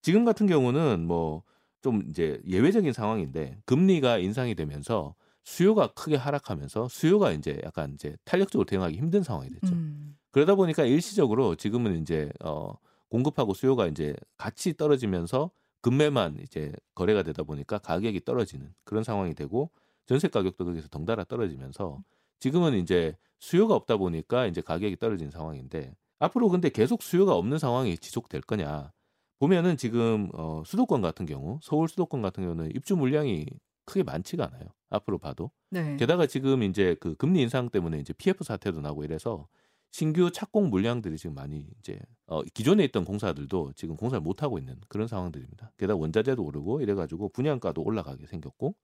지금 0.02 0.24
같은 0.24 0.46
경우는 0.46 1.06
뭐 1.06 1.42
좀 1.82 2.02
이제 2.08 2.40
예외적인 2.46 2.92
상황인데 2.92 3.58
금리가 3.66 4.18
인상이 4.18 4.54
되면서 4.54 5.14
수요가 5.44 5.88
크게 5.88 6.16
하락하면서 6.16 6.88
수요가 6.88 7.32
이제 7.32 7.60
약간 7.64 7.92
이제 7.94 8.16
탄력적으로 8.24 8.64
대응하기 8.64 8.96
힘든 8.96 9.24
상황이 9.24 9.50
됐죠. 9.50 9.74
음. 9.74 10.16
그러다 10.30 10.54
보니까 10.54 10.84
일시적으로 10.84 11.56
지금은 11.56 12.00
이제 12.00 12.30
어 12.42 12.72
공급하고 13.10 13.52
수요가 13.52 13.88
이제 13.88 14.14
같이 14.38 14.74
떨어지면서 14.76 15.50
금매만 15.82 16.38
이제 16.42 16.72
거래가 16.94 17.24
되다 17.24 17.42
보니까 17.42 17.78
가격이 17.78 18.24
떨어지는 18.24 18.72
그런 18.84 19.02
상황이 19.02 19.34
되고 19.34 19.70
전세 20.06 20.28
가격도 20.28 20.64
거기서 20.64 20.88
덩달아 20.88 21.24
떨어지면서 21.24 22.02
지금은 22.38 22.74
이제 22.74 23.16
수요가 23.38 23.74
없다 23.74 23.96
보니까 23.96 24.46
이제 24.46 24.60
가격이 24.60 24.96
떨어진 24.96 25.30
상황인데 25.30 25.94
앞으로 26.18 26.48
근데 26.48 26.68
계속 26.68 27.02
수요가 27.02 27.34
없는 27.34 27.58
상황이 27.58 27.96
지속될 27.96 28.42
거냐 28.42 28.92
보면은 29.38 29.76
지금 29.76 30.28
어, 30.34 30.62
수도권 30.64 31.02
같은 31.02 31.26
경우 31.26 31.58
서울 31.62 31.88
수도권 31.88 32.22
같은 32.22 32.44
경우는 32.44 32.70
입주 32.76 32.96
물량이 32.96 33.46
크게 33.84 34.04
많지가 34.04 34.46
않아요. 34.46 34.68
앞으로 34.90 35.18
봐도. 35.18 35.50
네. 35.70 35.96
게다가 35.96 36.26
지금 36.26 36.62
이제 36.62 36.94
그 37.00 37.16
금리 37.16 37.42
인상 37.42 37.68
때문에 37.68 37.98
이제 37.98 38.12
PF 38.12 38.44
사태도 38.44 38.80
나고 38.80 39.02
이래서 39.02 39.48
신규 39.90 40.30
착공 40.30 40.70
물량들이 40.70 41.18
지금 41.18 41.34
많이 41.34 41.66
이제 41.80 41.98
어, 42.26 42.42
기존에 42.54 42.84
있던 42.84 43.04
공사들도 43.04 43.72
지금 43.74 43.96
공사를 43.96 44.20
못 44.20 44.42
하고 44.42 44.58
있는 44.58 44.76
그런 44.88 45.08
상황들입니다. 45.08 45.72
게다가 45.76 45.98
원자재도 45.98 46.42
오르고 46.42 46.80
이래가지고 46.80 47.30
분양가도 47.30 47.82
올라가게 47.82 48.26
생겼고 48.26 48.74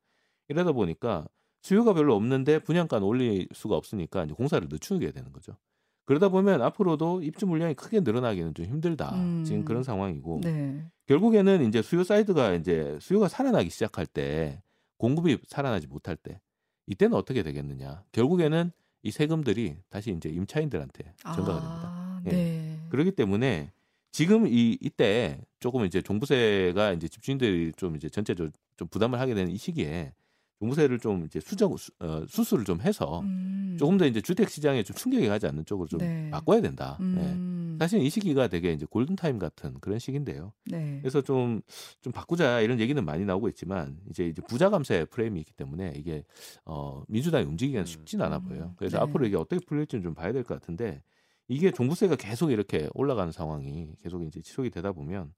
이러다 0.49 0.73
보니까 0.73 1.27
수요가 1.63 1.93
별로 1.93 2.15
없는데 2.15 2.61
분양가는 2.61 3.07
올릴 3.07 3.49
수가 3.53 3.77
없으니까 3.77 4.25
이제 4.25 4.35
공사를 4.35 4.67
늦추게 4.71 5.11
되는 5.13 5.33
거죠. 5.33 5.57
그러다 6.05 6.31
보면 6.31 6.63
앞으로도 6.63 7.23
입주 7.23 7.47
물량이 7.47 7.75
크게 7.75 8.01
늘어나기는 8.01 8.55
좀 8.55 8.65
힘들다. 8.65 9.15
음. 9.15 9.45
지금 9.45 9.65
그런 9.65 9.83
상황이고 9.83 10.41
네. 10.43 10.83
결국에는 11.07 11.67
이제 11.69 11.83
수요 11.83 12.03
사이드가 12.03 12.55
이제 12.55 12.97
수요가 13.01 13.29
살아나기 13.29 13.69
시작할 13.69 14.07
때 14.07 14.63
공급이 14.97 15.39
살아나지 15.47 15.87
못할 15.87 16.17
때 16.17 16.41
이때는 16.87 17.15
어떻게 17.15 17.43
되겠느냐? 17.43 18.05
결국에는 18.13 18.73
이 19.03 19.11
세금들이 19.11 19.77
다시 19.91 20.11
이제 20.13 20.31
임차인들한테 20.31 21.15
전가가 21.23 21.61
됩니다. 21.61 21.83
아, 21.85 22.23
예. 22.27 22.31
네. 22.31 22.81
그렇기 22.89 23.11
때문에 23.13 23.73
지금 24.11 24.47
이 24.47 24.79
이때 24.81 25.39
조금 25.61 25.85
이제 25.85 26.01
종부세가 26.01 26.95
이제 26.95 27.07
집주인들이 27.09 27.73
좀 27.77 27.97
이제 27.97 28.09
전체적으로 28.09 28.51
좀 28.77 28.89
부담을 28.89 29.21
하게 29.21 29.35
되는 29.35 29.53
이 29.53 29.57
시기에 29.59 30.15
종부세를 30.61 30.99
좀 30.99 31.25
이제 31.25 31.40
수정 31.40 31.75
어, 32.01 32.25
수술을 32.29 32.64
좀 32.64 32.81
해서 32.81 33.21
음. 33.21 33.77
조금 33.79 33.97
더 33.97 34.07
이제 34.07 34.21
주택 34.21 34.49
시장에 34.51 34.83
좀 34.83 34.97
충격이 34.97 35.29
가지 35.29 35.47
않는 35.47 35.64
쪽으로 35.64 35.88
좀 35.88 36.01
네. 36.01 36.31
바꿔야 36.31 36.61
된다. 36.61 36.97
네. 37.01 37.07
음. 37.07 37.77
네. 37.79 37.85
사실 37.85 38.03
이 38.03 38.11
시기가 38.11 38.49
되게 38.49 38.73
이제 38.73 38.87
골든 38.90 39.14
타임 39.14 39.38
같은 39.38 39.75
그런 39.81 40.01
시기인데요. 40.01 40.53
네. 40.66 40.99
그래서 41.01 41.21
좀좀 41.23 41.61
좀 42.01 42.12
바꾸자 42.12 42.61
이런 42.61 42.81
얘기는 42.81 43.03
많이 43.05 43.25
나오고 43.25 43.49
있지만 43.51 43.99
이제 44.11 44.27
이제 44.27 44.42
부자 44.49 44.68
감세 44.68 45.05
프레임이 45.05 45.38
있기 45.40 45.53
때문에 45.53 45.92
이게 45.94 46.25
어 46.64 47.05
민주당이 47.07 47.44
움직이기가 47.47 47.83
음. 47.83 47.87
쉽진 47.87 48.21
않아 48.21 48.40
보여요. 48.40 48.75
그래서 48.77 48.97
네. 48.99 49.03
앞으로 49.05 49.27
이게 49.27 49.37
어떻게 49.37 49.64
풀릴지는 49.64 50.03
좀 50.03 50.14
봐야 50.14 50.33
될 50.33 50.42
것 50.42 50.55
같은데 50.61 51.03
이게 51.47 51.71
종부세가 51.71 52.16
계속 52.16 52.51
이렇게 52.51 52.88
올라가는 52.94 53.31
상황이 53.33 53.92
계속 54.03 54.25
이제 54.27 54.40
지속이 54.42 54.71
되다 54.71 54.90
보면 54.92 55.33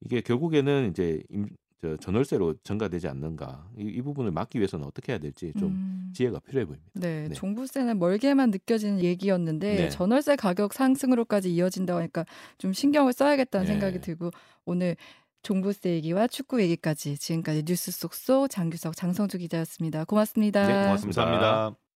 이게 0.00 0.20
결국에는 0.20 0.90
이제 0.90 1.22
저 1.80 1.96
전월세로 1.96 2.56
전가되지 2.62 3.08
않는가 3.08 3.66
이, 3.78 3.84
이, 3.84 4.02
부분을 4.02 4.32
막기 4.32 4.58
위해서는 4.58 4.84
어떻게 4.86 5.12
해야 5.12 5.18
될지 5.18 5.52
좀 5.58 5.68
음. 5.68 6.12
지혜가 6.14 6.40
필요해 6.40 6.66
보입니다. 6.66 6.90
네, 6.94 7.28
네, 7.28 7.34
종부세는 7.34 7.98
멀게만 7.98 8.50
느껴지는 8.50 9.00
얘기였는데 9.00 9.76
네. 9.76 9.88
전월세 9.88 10.36
가격 10.36 10.74
상승으로까지 10.74 11.52
이어진다고 11.54 11.98
하니까 12.00 12.26
좀 12.58 12.74
신경을 12.74 13.14
써야겠다는 13.14 13.66
네. 13.66 13.72
생각이 13.72 14.00
들고 14.02 14.30
오늘 14.66 14.96
종부세 15.42 15.90
얘기와 15.90 16.26
축구 16.26 16.60
얘기까지 16.60 17.16
지금까지 17.16 17.62
뉴스 17.64 17.90
속소 17.90 18.48
장규석 18.48 18.94
장성주 18.94 19.38
기자였습니다. 19.38 20.04
고맙습니다. 20.04 20.66
네, 20.66 20.84
고맙습니다. 20.84 21.24
감사합니다. 21.24 21.89